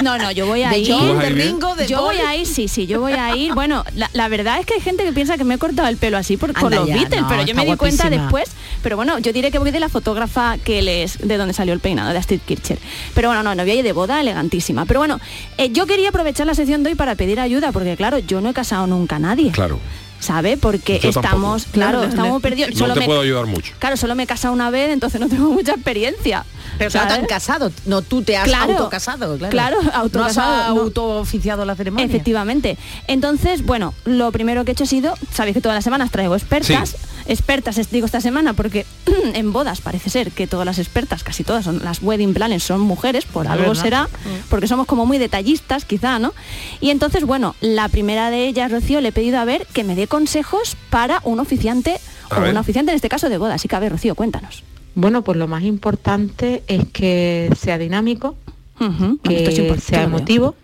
[0.03, 0.91] No, no, yo voy a De ir.
[0.91, 1.35] John, ¿Tú vas a de?
[1.35, 2.15] Ringo, de Yo Paul.
[2.17, 3.53] voy a ir, sí, sí, yo voy a ir.
[3.53, 5.97] Bueno, la, la verdad es que hay gente que piensa que me he cortado el
[5.97, 8.49] pelo así por, por los ya, Beatles, no, pero yo me di cuenta después.
[8.81, 11.79] Pero bueno, yo diré que voy de la fotógrafa que les de donde salió el
[11.79, 12.79] peinado, de Astrid Kircher.
[13.13, 14.85] Pero bueno, no, no voy a ir de boda elegantísima.
[14.85, 15.19] Pero bueno,
[15.57, 18.49] eh, yo quería aprovechar la sesión de hoy para pedir ayuda, porque claro, yo no
[18.49, 19.51] he casado nunca a nadie.
[19.51, 19.79] Claro.
[20.21, 20.55] ¿Sabe?
[20.55, 21.73] Porque Yo estamos, tampoco.
[21.73, 22.71] claro, estamos perdidos.
[22.71, 23.73] No Solo te me- puedo ayudar mucho.
[23.79, 26.45] Claro, solo me he casado una vez, entonces no tengo mucha experiencia.
[26.77, 27.13] Pero te ¿sabes?
[27.17, 28.73] han casado, no tú te has Claro.
[28.73, 29.51] autocasado, claro.
[29.51, 30.81] Claro, autocasado, No has no.
[30.83, 32.05] autooficiado la ceremonia.
[32.05, 32.77] Efectivamente.
[33.07, 36.35] Entonces, bueno, lo primero que he hecho ha sido, sabéis que todas las semanas traigo
[36.35, 36.97] expertas, Sí.
[37.25, 38.85] Expertas digo esta semana porque
[39.33, 42.81] en bodas parece ser que todas las expertas, casi todas son las wedding planners son
[42.81, 43.81] mujeres, por Es algo verdad.
[43.83, 44.09] será,
[44.49, 46.33] porque somos como muy detallistas quizá, ¿no?
[46.79, 49.95] Y entonces, bueno, la primera de ellas, Rocío, le he pedido a ver que me
[49.95, 51.97] dé consejos para un oficiante
[52.29, 52.51] A o ver.
[52.51, 53.55] una oficiante en este caso de boda.
[53.55, 54.63] Así que a ver, Rocío, cuéntanos.
[54.95, 58.35] Bueno, pues lo más importante es que sea dinámico,
[58.79, 60.55] esto es que importante, sea emotivo,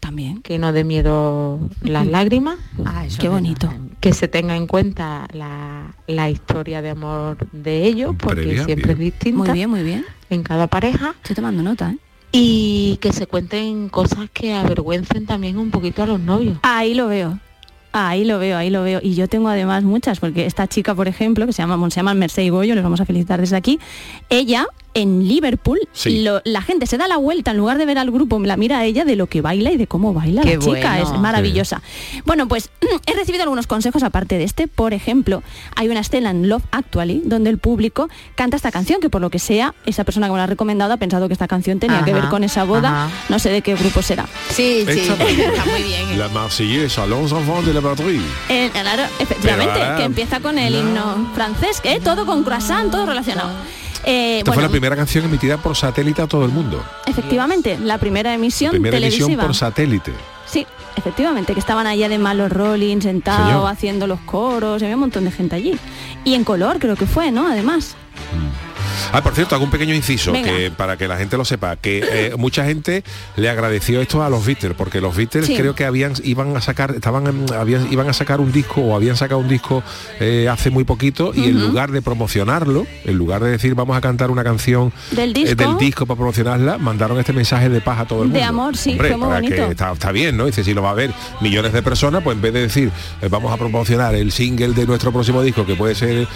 [0.00, 0.40] También.
[0.42, 3.68] que no dé miedo las lágrimas, Ah, eso Qué bonito.
[3.68, 3.82] verdad.
[4.06, 8.94] Que se tenga en cuenta la, la historia de amor de ellos, porque Previa, siempre
[8.94, 9.08] bien.
[9.08, 10.04] es distinta Muy bien, muy bien.
[10.30, 11.98] en cada pareja, Estoy tomando nota, ¿eh?
[12.30, 16.56] y que se cuenten cosas que avergüencen también un poquito a los novios.
[16.62, 17.40] Ahí lo veo.
[17.90, 19.00] Ahí lo veo, ahí lo veo.
[19.02, 22.14] Y yo tengo además muchas, porque esta chica, por ejemplo, que se llama, se llama
[22.14, 23.80] Mercedes Goyo, les vamos a felicitar desde aquí,
[24.30, 26.22] ella en Liverpool, Sí.
[26.22, 28.78] lo- la gente se da la vuelta, en lugar de ver al grupo, la mira
[28.78, 31.14] a ella de lo que baila y de cómo baila Qué la chica, bueno.
[31.14, 31.82] es maravillosa.
[32.24, 32.70] Bueno, pues
[33.06, 34.68] he recibido algunos consejos aparte de este.
[34.68, 35.42] Por ejemplo,
[35.74, 39.30] hay una escena en Love Actually donde el público canta esta canción, que por lo
[39.30, 42.02] que sea, esa persona que me la ha recomendado ha pensado que esta canción tenía
[42.04, 43.04] que ver con esa boda.
[43.06, 43.10] ajá.
[43.28, 44.26] No sé de qué grupo será.
[44.50, 46.18] Sí, sí, Esta- está muy bien.
[46.18, 48.20] La Marseillaise a los enfants de la patrie.
[48.48, 53.04] Eh, claro, efectivamente, Pero que empieza con el himno francés, que todo con croissant, todo
[53.06, 53.50] relacionado.
[54.04, 56.82] Eh, Esta fue la primera canción emitida por satélite a todo el mundo.
[57.06, 59.26] efectivamente, la primera emisión Primera televisiva.
[59.26, 60.12] emisión por satélite.
[60.46, 60.66] Sí,
[60.96, 63.68] efectivamente, que estaban allá de malos Rolling sentados Señor.
[63.70, 65.76] haciendo los coros, y había un montón de gente allí.
[66.24, 67.48] Y en color creo que fue, ¿no?
[67.48, 67.96] Además.
[69.12, 72.04] Ah, por cierto, hago un pequeño inciso que para que la gente lo sepa, que
[72.10, 73.04] eh, mucha gente
[73.36, 75.56] le agradeció esto a los Beatles, porque los Beatles Sí.
[75.56, 79.16] creo que habían iban a sacar, estaban habían, iban a sacar un disco o habían
[79.16, 79.82] sacado un disco
[80.20, 84.00] eh, hace muy poquito y en lugar de promocionarlo, en lugar de decir vamos a
[84.00, 85.54] cantar una canción Del eh, disco.
[85.56, 88.48] del disco para promocionarla, mandaron este mensaje de paz a todo el De mundo.
[88.62, 90.46] amor, sí, Hombre, fue muy para que está, está bien, ¿no?
[90.46, 92.90] Dice, si lo va a ver millones de personas, pues en vez de decir
[93.30, 96.26] vamos a promocionar el single de nuestro próximo disco, que puede ser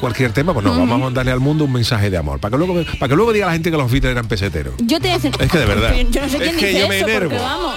[0.00, 2.38] cualquier tema, pues no, vamos a mandarle al mundo un mensaje de amor.
[2.40, 4.74] Para que luego, para que luego diga la gente que los Beatles eran peseteros.
[4.78, 5.94] Yo te voy a decir- Es que de verdad.
[6.10, 7.74] Yo no sé quién Es que dice yo me eso, porque vamos.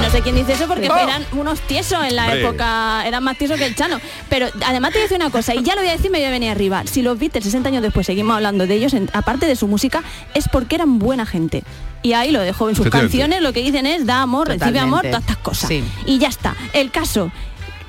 [0.00, 0.96] No sé quién dice eso porque Oh.
[0.96, 2.40] eran unos tiesos en la Hombre.
[2.40, 4.00] época, eran más tiesos que el Chano.
[4.30, 6.18] Pero además te voy a decir una cosa, y ya lo voy a decir, me
[6.18, 6.84] voy a venir arriba.
[6.86, 10.02] Si los Beatles 60 años después seguimos hablando de ellos, en- aparte de su música,
[10.32, 11.64] es porque eran buena gente.
[12.02, 13.18] Y ahí lo dejo en sus Efectivamente.
[13.18, 15.10] canciones, lo que dicen es da amor, recibe amor, Totalmente.
[15.10, 15.68] todas estas cosas.
[15.68, 15.84] Sí.
[16.06, 16.56] Y ya está.
[16.72, 17.30] El caso.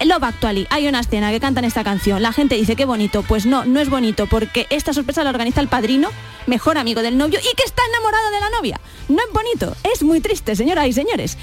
[0.06, 2.22] Love Actually, hay una escena que cantan esta canción.
[2.22, 3.24] La gente dice qué bonito.
[3.24, 6.10] Pues no, no es bonito porque esta sorpresa la organiza el padrino,
[6.48, 8.80] mejor amigo del novio y que está enamorado de la novia.
[9.10, 11.38] No es bonito, es muy triste, señoras y señores.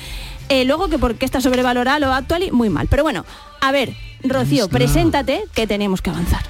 [0.49, 2.89] Eh, luego que porque está sobrevalorada Love Actually, muy mal.
[2.89, 3.25] Pero bueno,
[3.61, 3.95] a ver,
[4.25, 6.43] Rocío, preséntate que tenemos que avanzar.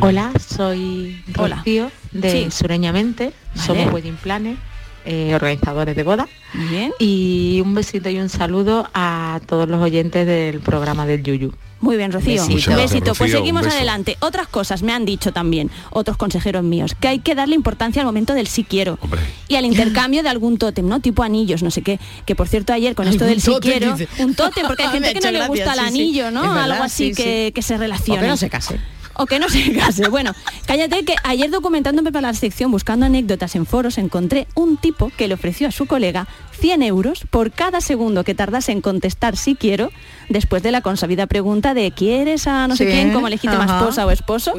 [0.00, 1.56] Hola, soy Hola.
[1.56, 2.50] Rocío de Sí.
[2.50, 3.32] Sureñamente.
[3.54, 3.66] Vale.
[3.66, 4.58] Somos Wedding Planners,
[5.06, 6.28] eh, organizadores de boda.
[6.70, 6.92] Bien.
[6.98, 11.52] Y un besito y un saludo a todos los oyentes del programa del Yuyu.
[11.80, 12.42] Muy bien, Rocío.
[12.42, 12.70] Besito.
[12.70, 13.04] Gracias, Besito.
[13.14, 14.16] Pues Rocío, seguimos adelante.
[14.20, 18.06] Otras cosas me han dicho también otros consejeros míos, que hay que darle importancia al
[18.06, 18.98] momento del sí quiero.
[19.02, 19.20] Hombre.
[19.48, 21.00] Y al intercambio de algún tótem, ¿no?
[21.00, 22.00] Tipo anillos, no sé qué.
[22.24, 24.22] Que por cierto ayer con esto del sí tótem, quiero, dice.
[24.22, 26.42] un tótem, porque hay gente que no le gusta gracia, el sí, anillo, ¿no?
[26.42, 27.52] Verdad, Algo así sí, que, sí.
[27.52, 28.80] que se O que no se case.
[29.18, 30.08] O que no se case.
[30.08, 30.32] Bueno,
[30.66, 35.28] cállate que ayer documentándome para la sección buscando anécdotas en foros encontré un tipo que
[35.28, 36.26] le ofreció a su colega
[36.56, 39.90] 100 euros por cada segundo que tardase en contestar si quiero
[40.28, 43.78] después de la consabida pregunta de ¿quieres a no sé quién como legítima ajá.
[43.78, 44.52] esposa o esposo?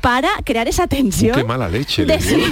[0.00, 1.34] para crear esa tensión.
[1.36, 2.04] Qué mala leche.
[2.04, 2.50] de sí, decir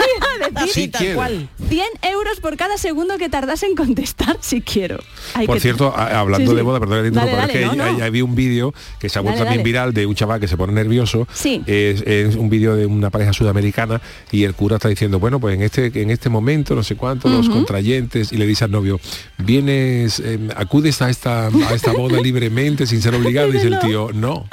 [0.73, 1.23] Sí quiero.
[1.69, 4.99] 100 euros por cada segundo que tardase en contestar si quiero.
[5.35, 7.85] Hay Por que- cierto, a- hablando de boda, perdón, Dale, pero es que dale, no,
[7.85, 9.65] hay- había un vídeo que se ha vuelto Dale, también dale.
[9.73, 11.27] viral de un chaval que se pone nervioso.
[11.33, 11.63] Sí.
[11.67, 14.01] Es, es un vídeo de una pareja sudamericana
[14.31, 17.29] y el cura está diciendo, bueno, pues en este, en este momento, no sé cuánto,
[17.29, 18.92] los contrayentes, y le dice al novio,
[19.39, 23.79] vienes, eh, acudes a esta, a esta boda libremente, sin ser obligado, y dice el
[23.81, 24.47] tío, no.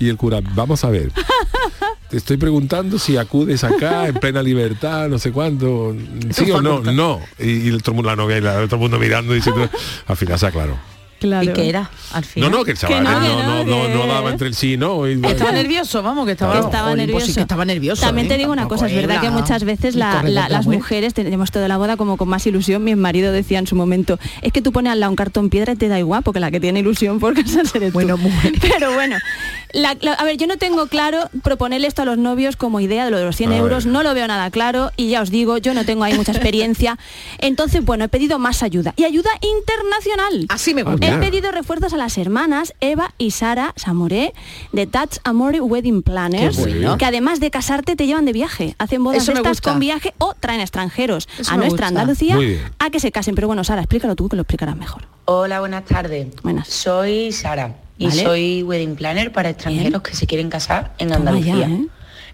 [0.00, 1.10] Y el cura, vamos a ver.
[2.08, 5.94] Te estoy preguntando si acudes acá en plena libertad, no sé cuánto.
[6.30, 7.20] Sí o no, no.
[7.38, 9.68] Y, el la novia y la- todo el mundo mirando y diciendo,
[10.06, 10.78] al final se aclaró.
[11.18, 11.50] Claro.
[11.50, 11.90] ¿Y qué era?
[12.12, 12.50] Al No, final.
[12.52, 14.74] no, que el chaval no, no, que no, no, no, no daba entre el sí
[14.74, 15.08] y no.
[15.08, 17.26] y- Estaba nervioso, vamos, que estaba, estaba pues nervioso.
[17.26, 18.02] sí que estaba nervioso.
[18.02, 18.30] También ¿eh?
[18.30, 21.76] te digo una cosa, es verdad era que muchas veces las mujeres tenemos toda la
[21.76, 22.84] boda como con más ilusión.
[22.84, 25.72] Mi marido decía en su momento, es que tú pones al lado un cartón piedra
[25.72, 27.94] y te da igual, porque la que tiene ilusión por casarse eres tú.
[27.94, 28.52] Bueno, mujer.
[28.60, 29.16] Pero bueno,
[29.72, 33.04] la- la- a ver, yo no tengo claro proponerle esto a los novios como idea
[33.04, 33.60] de lo de los 100 A ver.
[33.62, 36.32] euros, no lo veo nada claro y ya os digo, yo no tengo ahí mucha
[36.32, 36.98] experiencia.
[37.38, 40.46] Entonces, bueno, he pedido más ayuda y ayuda internacional.
[40.48, 41.06] Así me gusta.
[41.06, 44.32] He pedido refuerzos a las hermanas Eva y Sara Samoré
[44.72, 46.58] de Touch Amore Wedding Planners,
[46.98, 49.70] que además de casarte te llevan de viaje, hacen bodas Eso me estas gusta.
[49.70, 52.00] con viaje o traen extranjeros Eso a nuestra gusta.
[52.00, 52.36] Andalucía
[52.78, 53.34] a que se casen.
[53.34, 55.02] Pero bueno, Sara, explícalo tú que lo explicarás mejor.
[55.26, 56.28] Hola, buenas tardes.
[56.42, 56.68] Buenas.
[56.68, 58.22] Soy Sara y Vale.
[58.22, 61.56] soy wedding planner para extranjeros que se quieren casar en Andalucía.
[61.56, 61.86] ya, ¿eh?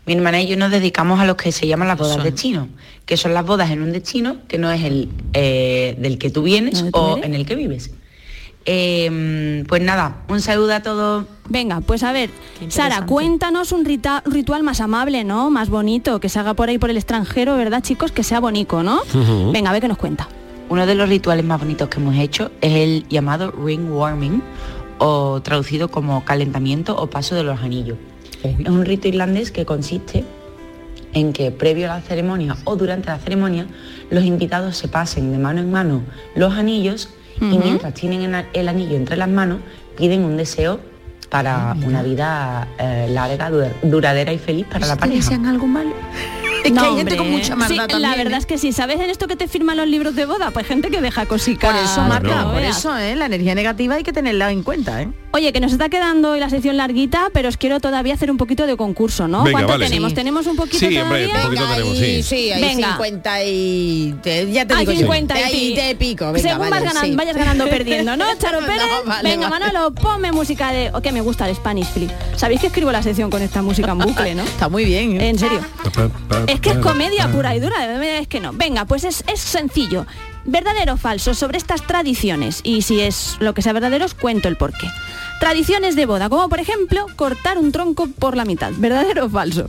[0.07, 2.69] Mi hermana y yo nos dedicamos a lo que se llaman las bodas de destino,
[3.07, 6.43] que son las bodas en un destino que no es el eh, del que tú
[6.43, 7.25] vienes ¿Donde tú o eres?
[7.27, 7.91] en el que vives.
[8.67, 11.27] Eh, pues nada, un saludo a todos.
[11.49, 12.31] Venga, pues a ver,
[12.69, 15.51] Sara, cuéntanos un, rita- ritual más amable, ¿no?
[15.51, 18.11] Más bonito, que se haga por ahí por el extranjero, ¿verdad, chicos?
[18.13, 19.03] Que sea bonito, ¿no?
[19.53, 20.29] Venga, a ver qué nos cuenta.
[20.71, 24.43] Uno de los rituales más bonitos que hemos hecho es el llamado ring warming
[24.99, 27.99] o traducido como calentamiento o paso de los anillos.
[28.43, 30.25] Es un rito irlandés que consiste
[31.15, 33.67] en que previo a la ceremonia o durante la ceremonia
[34.11, 36.03] los invitados se pasen de mano en mano
[36.35, 37.09] los anillos
[37.41, 39.59] y mientras tienen el- anillo entre las manos
[39.97, 40.81] piden un deseo
[41.31, 45.35] para una vida eh, larga, dura- duradera y feliz para la pareja.
[45.49, 45.91] algo malo?
[46.65, 47.43] Es que No, hay gente con hombre.
[47.43, 48.03] mucha maldad Sí, también.
[48.03, 48.39] La verdad ¿eh?
[48.39, 50.51] es que sí, ¿sabes en esto que te firman los libros de boda?
[50.51, 51.73] Pues gente que deja cositas.
[51.75, 53.15] Por eso, Marta, no por eso, ¿eh?
[53.17, 55.09] La energía negativa hay que tenerla en cuenta, ¿eh?
[55.33, 58.37] Oye, que nos está quedando hoy la sección larguita, pero os quiero todavía hacer un
[58.37, 59.43] poquito de concurso, ¿no?
[59.43, 59.87] Venga, ¿Cuánto vale.
[59.87, 60.11] tenemos?
[60.11, 60.15] Sí.
[60.15, 61.35] ¿Tenemos un poquito Sí, hombre, todavía?
[61.37, 62.23] un poquito tenemos, sí.
[62.23, 62.89] sí, hay Venga.
[62.93, 64.15] 50 y...
[64.23, 64.99] te- ya te Hay digo yo.
[65.01, 67.17] 50 y te pico, venga, Según vale, vas ganando- sí.
[67.17, 68.83] vayas ganando o perdiendo, ¿no, Charo No, Pérez?
[69.07, 69.67] vale, Venga, vale.
[69.67, 70.91] Manolo, ponme música de...
[70.95, 72.11] O que me gusta el Spanish Flip.
[72.37, 74.45] ¿Sabéis que escribo la sección con esta música en bucle, no?
[74.45, 75.29] Está muy bien, ¿eh?
[75.31, 75.61] En serio.
[76.55, 77.77] Es que es comedia pura y dura,
[78.19, 78.53] es que no.
[78.53, 80.07] Venga, pues es, es sencillo.
[80.45, 82.61] Verdadero o falso sobre estas tradiciones.
[82.63, 84.89] Y si es lo que sea verdadero, os cuento el porqué.
[85.49, 88.73] Tradiciones de boda, como por ejemplo cortar un tronco por la mitad.
[88.79, 89.69] ¿Verdadero o falso?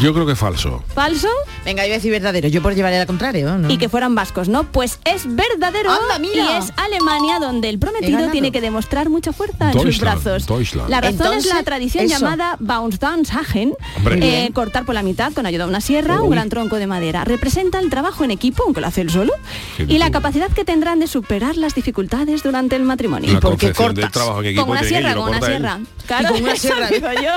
[0.00, 0.82] Yo creo que es falso.
[0.94, 1.28] ¿Falso?
[1.62, 3.68] Venga, yo voy a decir verdadero, yo por llevaré al contrario, ¿no?
[3.70, 4.64] Y que fueran vascos, ¿no?
[4.64, 6.34] Pues es verdadero Anda, mira.
[6.36, 10.46] y es Alemania donde el prometido tiene que demostrar mucha fuerza en sus brazos.
[10.46, 10.88] Deutschland.
[10.88, 12.18] La razón es la tradición eso.
[12.18, 14.46] llamada Baumstanshagen, Hombre.
[14.46, 17.24] eh, cortar por la mitad con ayuda de una sierra, un gran tronco de madera.
[17.24, 19.34] Representa el trabajo en equipo, aunque lo hace él solo,
[19.76, 23.30] Qué y la capacidad que tendrán de superar las dificultades durante el matrimonio.
[23.34, 24.12] La por qué concepción del cortas?
[24.12, 25.80] trabajo en equipo Con una sierra, con una sierra.
[26.06, 26.88] Claro, Y con una sierra.
[26.88, 27.30] digo yo.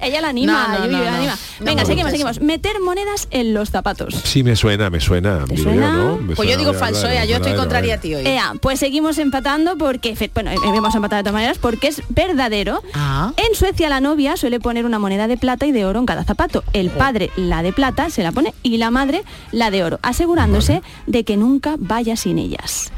[0.00, 1.38] Ella la anima, No, no, Yuyu, no, la anima.
[1.60, 2.40] Venga, seguimos, seguimos.
[2.40, 4.14] Meter monedas en los zapatos.
[4.24, 5.44] Sí, me suena, me suena.
[5.46, 5.86] ¿Te suena?
[5.88, 6.16] yo, ¿no?
[6.18, 7.96] Me Pues yo digo falso, Ea, yo estoy contraria eh.
[7.96, 8.26] a ti hoy.
[8.26, 12.02] Ea, pues seguimos empatando porque, bueno, eh, vamos a empatar de todas maneras porque es
[12.08, 12.82] verdadero.
[12.94, 13.32] Ah.
[13.36, 16.24] En Suecia la novia suele poner una moneda de plata y de oro en cada
[16.24, 16.64] zapato.
[16.72, 20.82] El padre la de plata se la pone y la madre la de oro, asegurándose
[21.06, 22.90] de que nunca vaya sin ellas.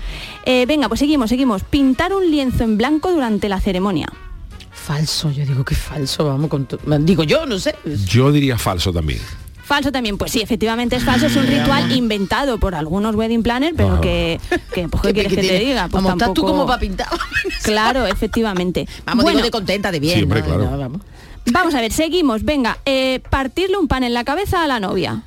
[0.47, 1.63] Eh, venga, pues seguimos, seguimos.
[1.65, 4.09] Pintar un lienzo en blanco durante la ceremonia.
[4.71, 7.75] Falso, yo digo que falso, vamos con tu- Digo yo, no sé.
[8.07, 9.21] Yo diría falso también.
[9.65, 13.75] Falso también, pues sí, efectivamente es falso, es un ritual inventado por algunos wedding planners,
[13.77, 14.39] pero que,
[14.73, 15.89] que pues, ¿qué ¿Qué quieres que te diga?
[15.89, 17.09] Pues vamos, tú como para pintar.
[17.65, 18.87] Claro, efectivamente.
[19.05, 20.17] Vamos, bueno, digo de contenta, de bien.
[20.19, 20.47] Sí, hombre, ¿no?
[20.47, 20.71] claro.
[20.71, 21.01] No, vamos.
[21.47, 22.45] vamos a ver, seguimos.
[22.45, 25.23] Venga, eh, partirle un pan en la cabeza a la novia.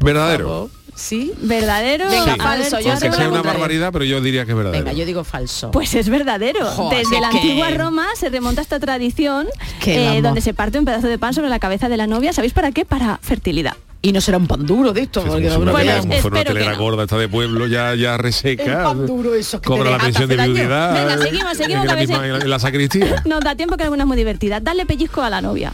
[0.00, 0.70] Verdadero.
[0.98, 1.32] ¿Sí?
[1.40, 2.08] ¿Verdadero?
[2.10, 2.90] Venga, ver, falso, yo.
[2.90, 4.84] Aunque sea la una barbaridad, pero yo diría que es verdadero.
[4.84, 5.70] Venga, yo digo falso.
[5.70, 6.66] Pues es verdadero.
[6.66, 9.46] Joder, Desde la que- antigua Roma se remonta esta tradición
[9.80, 12.32] Que eh, donde se parte un pedazo de pan sobre la cabeza de la novia.
[12.32, 12.84] ¿Sabéis para qué?
[12.84, 13.74] Para fertilidad.
[14.02, 15.22] Y no será un pan duro de esto.
[15.22, 16.78] Sí, porque una Bueno, telera- como una telera no.
[16.78, 18.82] gorda esta de pueblo ya, ya El reseca.
[18.84, 20.94] pan duro eso que te Cobra la pensión de viudidad.
[20.94, 23.22] Venga, seguimos, seguimos, en la, a veces- misma- en la sacristía.
[23.24, 24.60] Nos da tiempo que alguna es muy divertida.
[24.60, 25.72] Darle pellizco a la novia.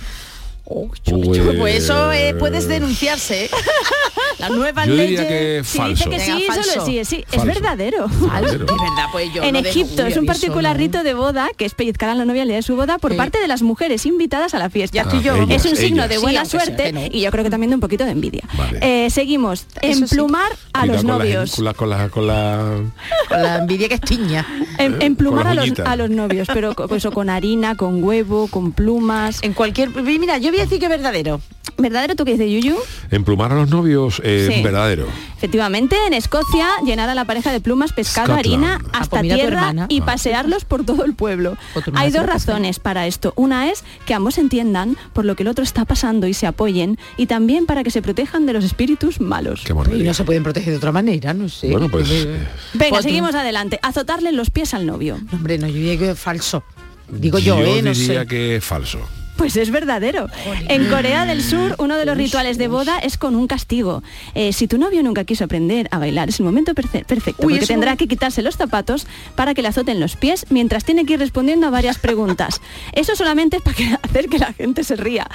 [0.67, 3.45] Oh, Pues- pues eso eh, puedes denunciarse.
[3.47, 3.51] ¿eh?
[4.39, 5.21] Las nuevas Yo leyes.
[5.21, 6.09] diría que Si falso.
[6.09, 6.71] dice que Venga, sí, falso.
[6.73, 7.17] solo sí, sí.
[7.31, 7.47] Es Falso.
[7.47, 8.09] verdadero.
[8.09, 8.59] Verdadero.
[8.67, 11.75] De verdad, pues yo en no Egipto es un particular rito de boda que es
[11.75, 13.17] pellizcar a la novia el día de su boda por Sí.
[13.19, 14.95] parte de las mujeres invitadas a la fiesta.
[14.97, 15.35] Ya estoy yo.
[15.35, 16.09] Ah, ellas, es un signo ellas.
[16.09, 17.01] de Sí, buena sea suerte no.
[17.11, 18.43] y yo creo que también de un poquito de envidia.
[18.57, 18.79] Vale.
[18.83, 19.67] Eh, seguimos.
[19.83, 20.03] Eso sí.
[20.05, 21.55] Emplumar a Cuidado los con la- novios.
[21.55, 22.81] Con la, con la, con la-
[23.29, 24.47] Con la envidia que es tiña.
[24.79, 28.49] Em- emplumar con a los, a los novios, pero co- eso con harina, con huevo,
[28.49, 29.39] con plumas.
[29.43, 29.91] En cualquier.
[29.91, 31.41] Mira, yo voy a decir que es verdadero.
[31.77, 32.77] ¿Verdadero tú que dices, Yuyu?
[33.11, 34.63] Emplumar a los novios, eh, Sí.
[34.63, 35.09] verdadero.
[35.37, 38.39] Efectivamente, en Escocia, llenar a la pareja de plumas, pescado, Scotland.
[38.65, 39.87] harina, Ah, pues hasta tierra hermana.
[39.89, 40.05] y Ah.
[40.05, 41.57] pasearlos por todo el pueblo.
[41.95, 43.33] Hay dos razones para esto.
[43.35, 46.97] Una es que ambos entiendan por lo que el otro está pasando y se apoyen,
[47.17, 49.63] y también para que se protejan de los espíritus malos.
[49.65, 51.71] Qué Y no se pueden proteger de otra manera, no sé.
[51.73, 52.39] Bueno, pues, Eh,
[52.75, 53.81] Venga, Pues seguimos adelante.
[53.83, 55.19] Azotarle los pies al novio.
[55.33, 56.63] no, hombre, no, yo diría que es falso.
[57.11, 57.83] Digo yo, ¿eh?
[57.83, 58.27] No diría sé.
[58.29, 59.01] que es falso.
[59.37, 60.29] Pues es verdadero.
[60.69, 64.03] En Corea del Sur, uno de los rituales de boda es con un castigo.
[64.35, 67.55] Eh, si tu novio nunca quiso aprender a bailar, es el momento perfe- perfecto, Uy,
[67.55, 71.15] porque tendrá que quitarse los zapatos para que le azoten los pies mientras tiene que
[71.15, 72.61] ir respondiendo a varias preguntas.
[72.93, 75.27] Eso solamente es para que- hacer que la gente se ría.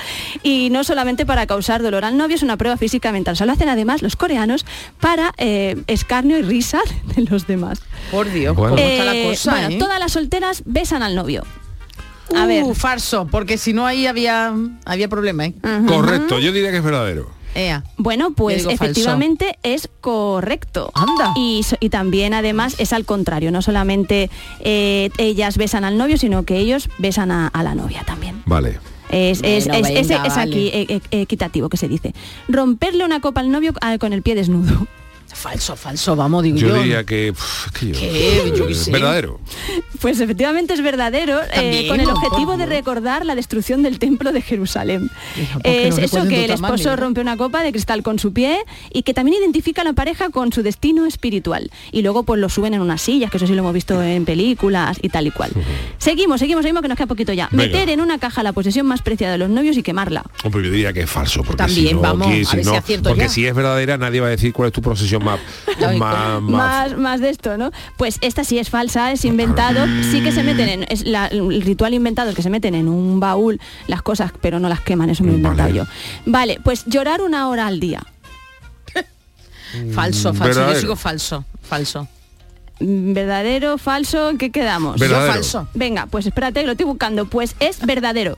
[0.44, 3.36] Y no solamente para causar dolor al novio, es una prueba física mental.
[3.36, 4.66] Solo hacen además los coreanos
[5.02, 6.80] para eh, escarnio y risa
[7.16, 7.82] de los demás.
[8.12, 8.76] Por Dios, Bueno.
[8.76, 9.52] ¿cómo está la Eh, cosa?
[9.52, 9.78] bueno, eh?
[9.78, 11.44] todas las solteras besan al novio.
[12.36, 12.76] A Uh, ver.
[12.76, 14.54] falso, porque si no ahí había
[14.86, 15.54] había problema, ¿eh?
[15.88, 17.30] Correcto, yo diría que es verdadero.
[17.56, 17.84] Ea.
[17.98, 18.70] Bueno, pues falso.
[18.84, 20.92] efectivamente es correcto.
[20.94, 21.34] Anda.
[21.36, 26.44] Y, y también además es al contrario, no solamente eh, ellas besan al novio, sino
[26.44, 28.44] que ellos besan a, a la novia también.
[28.46, 28.80] Vale.
[29.10, 30.52] Es, es- Bueno, es- ese venga, es vale.
[30.52, 32.14] aquí eh, eh, equitativo que se dice.
[32.48, 34.86] Romperle una copa al novio ah, con el pie desnudo.
[35.34, 36.68] Falso, falso, vamos, digo yo.
[36.70, 38.54] Yo diría que, pf, es que yo- ¿Qué?
[38.58, 38.92] Yo qué eh, sé.
[38.92, 39.40] verdadero.
[40.02, 44.42] Pues efectivamente es verdadero, eh, con el objetivo de recordar la destrucción del templo de
[44.42, 45.10] Jerusalén.
[45.42, 46.96] Hija, ¿por qué Es no eso que el esposo manera?
[46.98, 48.58] rompe una copa de cristal con su pie
[48.92, 51.70] y que también identifica a la pareja con su destino espiritual.
[51.92, 54.26] Y luego pues lo suben en unas sillas, que eso sí lo hemos visto en
[54.26, 55.52] películas y tal y cual.
[56.00, 57.48] Seguimos, seguimos, seguimos, que nos queda poquito ya.
[57.52, 57.66] Venga.
[57.78, 60.24] Meter en una caja la posesión más preciada de los novios y quemarla.
[60.44, 61.44] Hombre, yo diría que es falso.
[61.44, 63.30] Porque También, si no, vamos, aquí, a si ver si no- acierto porque ya.
[63.30, 65.40] si es verdadera, nadie va a decir cuál es tu procesión más,
[65.80, 67.72] más, más- Más, más de esto, ¿no?
[67.98, 71.62] Pues esta sí es falsa, es inventado, sí que se meten en, es la- el
[71.62, 75.10] ritual inventado es que se meten en un baúl las cosas, pero no las queman,
[75.10, 75.78] eso me lo he inventado Vale.
[75.80, 75.86] yo.
[76.26, 78.02] Vale, pues llorar una hora al día.
[79.94, 80.44] Falso, falso.
[80.60, 80.74] Verdadero.
[80.74, 82.08] Yo sigo falso, falso.
[82.82, 84.30] ¿Verdadero, falso?
[84.30, 84.98] ¿En qué quedamos?
[85.00, 85.28] Verdadero.
[85.28, 85.68] Yo falso.
[85.74, 87.26] Venga, pues espérate, lo estoy buscando.
[87.26, 88.38] Pues es verdadero.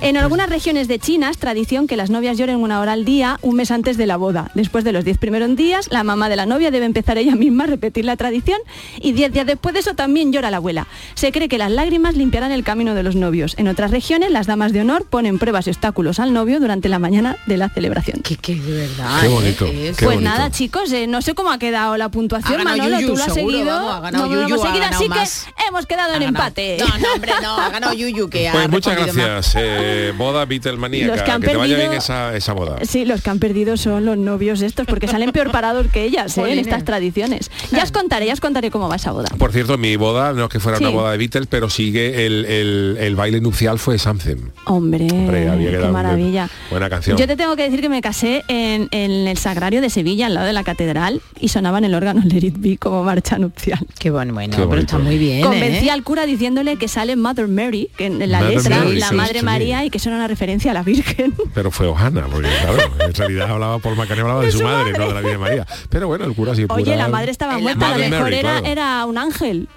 [0.00, 3.38] En algunas regiones de China es tradición que las novias lloren una hora al día,
[3.42, 4.48] un mes antes de la boda.
[4.54, 7.64] Después de los 10 primeros días, la mamá de la novia debe empezar ella misma
[7.64, 8.58] a repetir la tradición
[9.00, 10.86] y 10 días después de eso también llora la abuela.
[11.14, 13.54] Se cree que las lágrimas limpiarán el camino de los novios.
[13.58, 17.00] En otras regiones, las damas de honor ponen pruebas y obstáculos al novio durante la
[17.00, 18.22] mañana de la celebración.
[18.22, 19.20] De verdad.
[19.20, 19.30] Qué ¿eh?
[19.30, 20.20] bonito, qué pues bonito.
[20.22, 23.34] nada, chicos, eh, no sé cómo ha quedado la puntuación, Manolo, Yuyu, tú lo has
[23.34, 23.74] seguro, seguido.
[23.74, 25.44] vamos, ha ganado no, Yuyu, hemos ha seguido, ganado así más.
[25.56, 26.76] que hemos quedado en empate.
[26.78, 30.44] No, no, hombre, no, ha ganado Yuyu, que ha Pues muchas gracias, eh, eh, boda
[30.44, 31.14] Beatlemaníaca.
[31.14, 32.76] Los que han que te vaya perdido- bien esa, esa boda.
[32.82, 36.36] Sí, los que han perdido son los novios estos, porque salen peor parados que ellas
[36.38, 36.52] ¿eh?
[36.52, 37.50] en estas tradiciones.
[37.70, 39.28] Ya os contaré, ya os contaré cómo va esa boda.
[39.38, 40.84] Por cierto, mi boda no es que fuera Sí.
[40.84, 44.50] una boda de Beatles, pero sigue el, el- el baile nupcial fue Samsem.
[44.66, 45.06] Hombre,
[45.48, 46.48] había qué un- maravilla.
[46.70, 47.16] buena canción.
[47.16, 50.34] Yo te tengo que decir que me casé en, en el Sagrario de Sevilla, al
[50.34, 53.80] lado de la catedral, y sonaban el órgano Let It Be como marcha nupcial.
[53.98, 55.42] Qué bueno, bueno, Qué pero está muy bien.
[55.42, 55.90] Convencí ¿eh?
[55.90, 59.38] al cura diciéndole que sale Mother Mary, que en la Mother letra, Mary, la Madre
[59.40, 59.44] sí.
[59.78, 61.34] María, y que eso era una referencia a la Virgen.
[61.54, 65.08] Pero fue Ojana, porque claro, en realidad hablaba por McCartney, hablaba de, su madre, no
[65.08, 65.66] de la Virgen María.
[65.88, 68.36] Pero bueno, el cura sí Oye, pura- la madre estaba muerta, a lo mejor Mary,
[68.36, 68.66] era, claro.
[68.66, 69.68] era un ángel.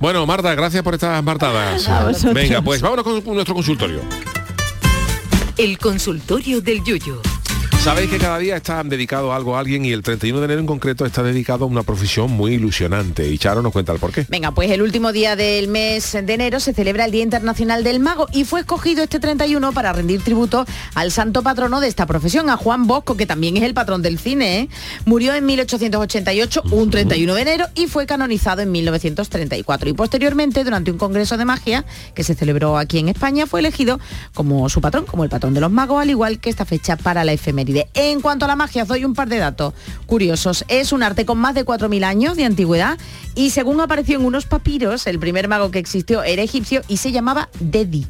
[0.00, 1.88] Bueno, Marta, gracias por estas martadas.
[2.32, 4.00] Venga, pues vámonos con nuestro consultorio.
[5.56, 7.20] El consultorio del Yuyo.
[7.84, 10.60] Sabéis que cada día está dedicado a algo a alguien y el 31 de enero
[10.60, 13.28] en concreto está dedicado a una profesión muy ilusionante.
[13.30, 14.24] Y Charo nos cuenta el porqué.
[14.30, 18.00] Venga, pues el último día del mes de enero se celebra el Día Internacional del
[18.00, 20.64] Mago y fue escogido este 31 para rendir tributo
[20.94, 24.18] al santo patrono de esta profesión, a Juan Bosco, que también es el patrón del
[24.18, 24.60] cine.
[24.60, 24.68] ¿eh?
[25.04, 29.90] Murió en 1888, un 31 de enero, y fue canonizado en 1934.
[29.90, 34.00] Y posteriormente, durante un congreso de magia que se celebró aquí en España, fue elegido
[34.32, 37.24] como su patrón, como el patrón de los magos, al igual que esta fecha para
[37.24, 37.63] la efeméride.
[37.94, 39.74] En cuanto a la magia, os doy un par de datos
[40.06, 40.64] curiosos.
[40.68, 42.98] Es un arte con más de 4.000 años de antigüedad
[43.34, 47.12] y según apareció en unos papiros, el primer mago que existió era egipcio y se
[47.12, 48.06] llamaba Dedi.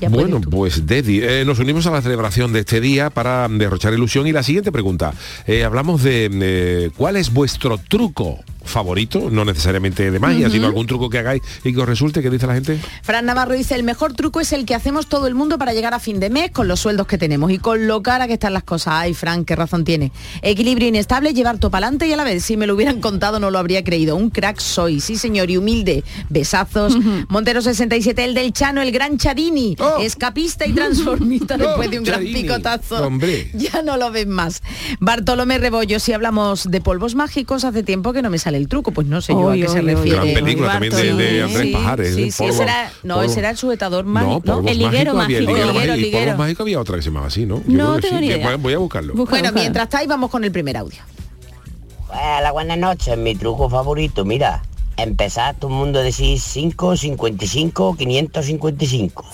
[0.00, 3.92] Ya Bueno, pues Dedi, eh, nos unimos a la celebración de este día para derrochar
[3.92, 5.12] ilusión y la siguiente pregunta.
[5.46, 10.86] eh, hablamos de eh, cuál es vuestro truco favorito, no necesariamente de magia, sino algún
[10.86, 12.80] truco que hagáis y que os resulte, ¿qué dice la gente?
[13.02, 15.94] Fran Navarro dice, el mejor truco es el que hacemos todo el mundo para llegar
[15.94, 18.52] a fin de mes con los sueldos que tenemos y con lo cara que están
[18.52, 18.94] las cosas.
[18.96, 20.12] Ay, Fran, qué razón tiene.
[20.42, 23.40] Equilibrio inestable, llevar todo para adelante y a la vez, si me lo hubieran contado
[23.40, 24.16] no lo habría creído.
[24.16, 26.04] Un crack soy, sí señor, y humilde.
[26.28, 26.96] Besazos.
[27.28, 29.76] Montero 67, el del Chano, el gran Charini.
[29.78, 29.98] Oh.
[30.00, 33.06] Escapista y transformista después de un gran picotazo.
[33.06, 33.50] Hombre.
[33.60, 34.62] Ya no lo ven más.
[35.00, 38.92] Bartolomé Rebollo, si hablamos de polvos mágicos, hace tiempo que no me sale el truco,
[38.92, 40.16] pues no sé yo Oy, a qué se oy, oy, refiere.
[40.16, 42.14] Gran película también de, de Andrés Sí, Pajares.
[42.14, 42.30] Sí, ¿eh?
[42.32, 44.40] sí, ese era, no, polvo- ese era el sujetador No, mágico.
[44.42, 45.56] polvos El liguero mágicos había, el mágico.
[45.56, 46.36] liguero Liguero, mágico.
[46.36, 46.62] Liguero.
[46.62, 47.62] había otra que se llamaba así, ¿no?
[47.66, 48.20] Yo No tengo sí.
[48.20, 48.46] ni idea.
[48.50, 49.14] Voy, voy a buscarlo.
[49.14, 49.60] Busca, Bueno, busca.
[49.60, 50.98] mientras estáis, vamos con el primer audio.
[52.08, 53.16] Hola, buenas noches.
[53.16, 54.62] Mi truco favorito, mira,
[54.96, 59.24] empezar todo el mundo a decir 5, 55, 555.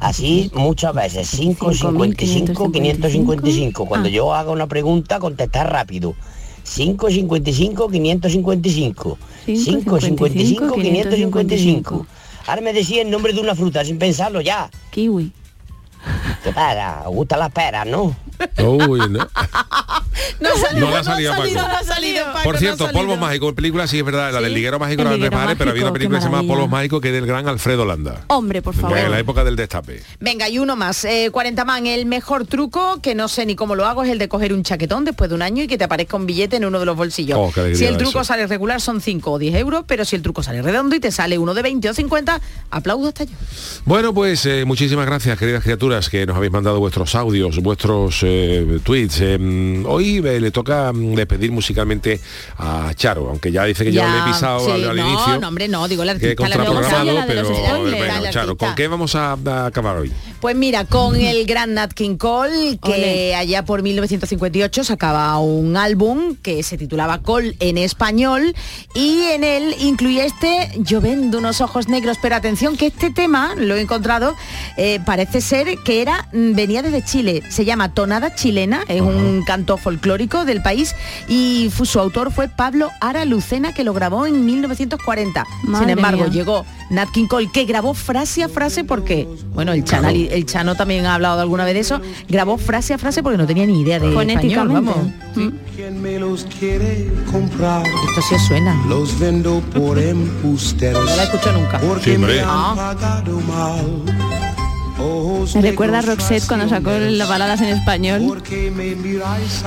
[0.00, 3.86] Así muchas veces, 5, 55, 555.
[3.86, 4.12] Cuando Ah.
[4.12, 6.14] yo haga una pregunta, contestar rápido.
[6.62, 9.18] 5, 55, 555.
[9.46, 12.06] 5, 55, 555.
[12.46, 14.70] Ahora me decía el nombre de una fruta sin pensarlo ya.
[14.90, 15.32] Kiwi.
[16.42, 17.02] ¿Qué pasa?
[17.06, 18.16] ¿Os gustan las peras, no?
[18.58, 19.20] Uy, no.
[20.40, 21.44] No, ha salido, No ha salido Paco.
[21.54, 23.00] no ha salido, Paco, Por no cierto, salido.
[23.00, 26.18] Polvos Mágicos, película sí es verdad, la del liguero mágico pero había una mágico, película
[26.18, 26.42] que se llama.
[26.46, 28.24] Polvos Mágicos que es del gran Alfredo Landa.
[28.28, 28.96] Hombre, por favor.
[28.98, 30.02] En la época del destape.
[30.18, 31.04] Venga, y uno más.
[31.04, 34.18] Eh, 40 man, el mejor truco, que no sé ni cómo lo hago, es el
[34.18, 36.64] de coger un chaquetón después de un año y que te aparezca un billete en
[36.64, 37.38] uno de los bolsillos.
[37.40, 38.24] Oh, si el truco eso.
[38.24, 41.10] sale regular son 5 o 10 euros, pero si el truco sale redondo y te
[41.12, 42.40] sale uno de 20 o 50,
[42.70, 43.32] aplaudo hasta yo.
[43.84, 48.78] Bueno, pues eh, muchísimas gracias, queridas criaturas, que nos habéis mandado vuestros audios, vuestros eh,
[48.82, 49.20] tweets.
[49.20, 52.20] Eh, hoy eh, le toca mm, despedir musicalmente
[52.58, 55.08] a Charo, aunque ya dice que yo Ya, le he pisado sí, al, al no,
[55.08, 55.40] inicio.
[55.40, 58.30] no, hombre, no, digo que he artista, la contraprogramado, la de los pero bueno, La
[58.30, 58.56] Charo.
[58.56, 60.12] ¿con qué vamos a, a acabar hoy?
[60.40, 66.36] Pues mira, con el gran Nat King Cole, que allá por 1958 sacaba un álbum
[66.42, 68.54] que se titulaba Cole en español
[68.94, 73.54] y en él incluía este Yo vendo unos ojos negros, pero atención que este tema,
[73.56, 74.34] lo he encontrado,
[74.76, 79.44] eh, parece ser que era mm, venía desde Chile, se llama Tonada Chilena, es un
[79.46, 80.94] canto folclórico del país
[81.28, 85.44] y su autor fue Pablo Ara Lucena que lo grabó en 1940.
[85.78, 86.32] Sin embargo, mía.
[86.32, 90.74] llegó Nat King Cole que grabó frase a frase porque, bueno, el Chano, el Chano
[90.74, 93.80] también ha hablado alguna vez de eso, grabó frase a frase porque no tenía ni
[93.82, 94.90] idea de español, Fonéticamente.
[94.90, 95.54] vamos.
[95.76, 97.84] ¿Quién me los quiere comprar?
[97.86, 98.74] Esto sí suena.
[98.88, 101.04] Los vendo por embusteros.
[101.10, 101.78] No la escucho nunca.
[101.78, 102.34] Porque Sí, hombre.
[102.36, 104.39] me han pagado mal.
[105.54, 108.22] Me recuerda a Roxette cuando sacó las baladas en español.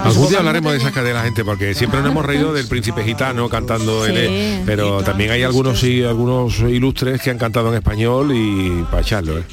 [0.03, 2.67] Algún día hablaremos de esa cadena de la gente, porque siempre nos hemos reído del
[2.67, 4.19] príncipe gitano cantando en Sí.
[4.21, 9.01] él, pero también hay algunos sí, algunos ilustres que han cantado en español y para
[9.01, 9.43] echarlo, ¿eh?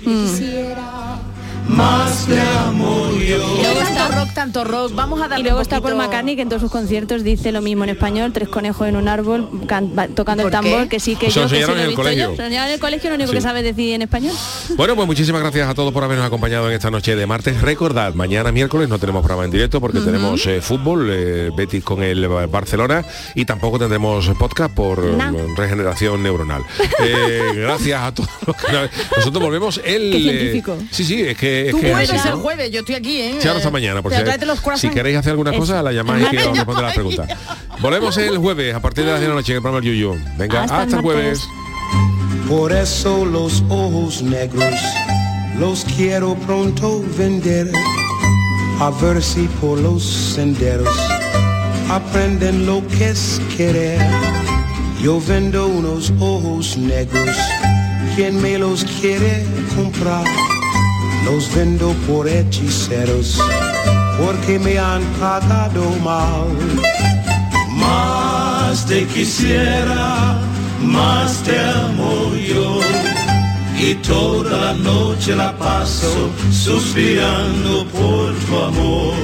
[1.81, 3.57] Más te amo yo.
[3.59, 4.95] Y luego tanto rock, tanto rock.
[4.95, 7.53] Vamos a darle Y luego un está Paul McCartney que en todos sus conciertos dice
[7.53, 11.01] lo mismo en español, tres conejos en un árbol can- va- tocando el tambor, que
[11.01, 12.31] sí que yo que sí enseñaron lo he en el visto colegio.
[12.31, 12.37] yo.
[12.37, 13.37] Se enseñaron en el colegio, lo único Sí.
[13.37, 14.35] que sabe decir en español.
[14.77, 17.61] Bueno, pues muchísimas gracias a todos por habernos acompañado en esta noche de martes.
[17.61, 22.03] Recordad, mañana miércoles no tenemos programa en directo porque tenemos eh, fútbol, eh, Betis con
[22.03, 23.05] el Barcelona
[23.35, 25.33] y tampoco tendremos podcast por eh, Nah.
[25.57, 26.63] regeneración neuronal.
[27.03, 28.29] Eh, gracias a todos.
[28.47, 30.11] los que nos- Nosotros volvemos el...
[30.13, 30.77] Qué eh, científico.
[30.91, 31.70] sí, sí, es que...
[31.71, 33.39] Es que vuelves así, el jueves, yo estoy aquí, ¿eh?
[33.45, 34.13] Ahora hasta mañana, por
[34.77, 35.61] si, queréis hacer alguna Eso.
[35.61, 37.29] cosa, la llamáis que Ay, os responde las preguntas.
[37.81, 39.93] Volvemos el jueves a partir de las 10 de la noche en el programa El
[39.93, 40.17] Yuyu.
[40.37, 41.41] Venga, Hasta hasta, el jueves.
[42.49, 44.75] Por eso los ojos negros
[45.59, 47.71] los quiero pronto vender.
[48.81, 50.89] A ver si por los senderos
[51.91, 54.01] aprenden lo que es querer.
[55.03, 57.37] Yo vendo unos ojos negros.
[58.17, 59.45] Quien me los quiere
[59.77, 60.25] comprar?
[61.25, 63.39] Los vendo por hechiceros
[64.21, 66.49] porque me han pagado mal.
[67.77, 70.39] Más te quisiera,
[70.83, 72.81] más te amo yo.
[73.79, 79.15] Y toda la noche la paso suspirando por tu amor.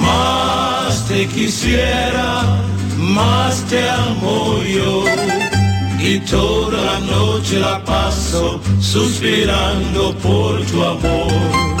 [0.00, 2.62] Más te quisiera,
[2.98, 5.51] más te amo yo.
[6.04, 11.71] Y toda la noche la paso suspirando por tu amor.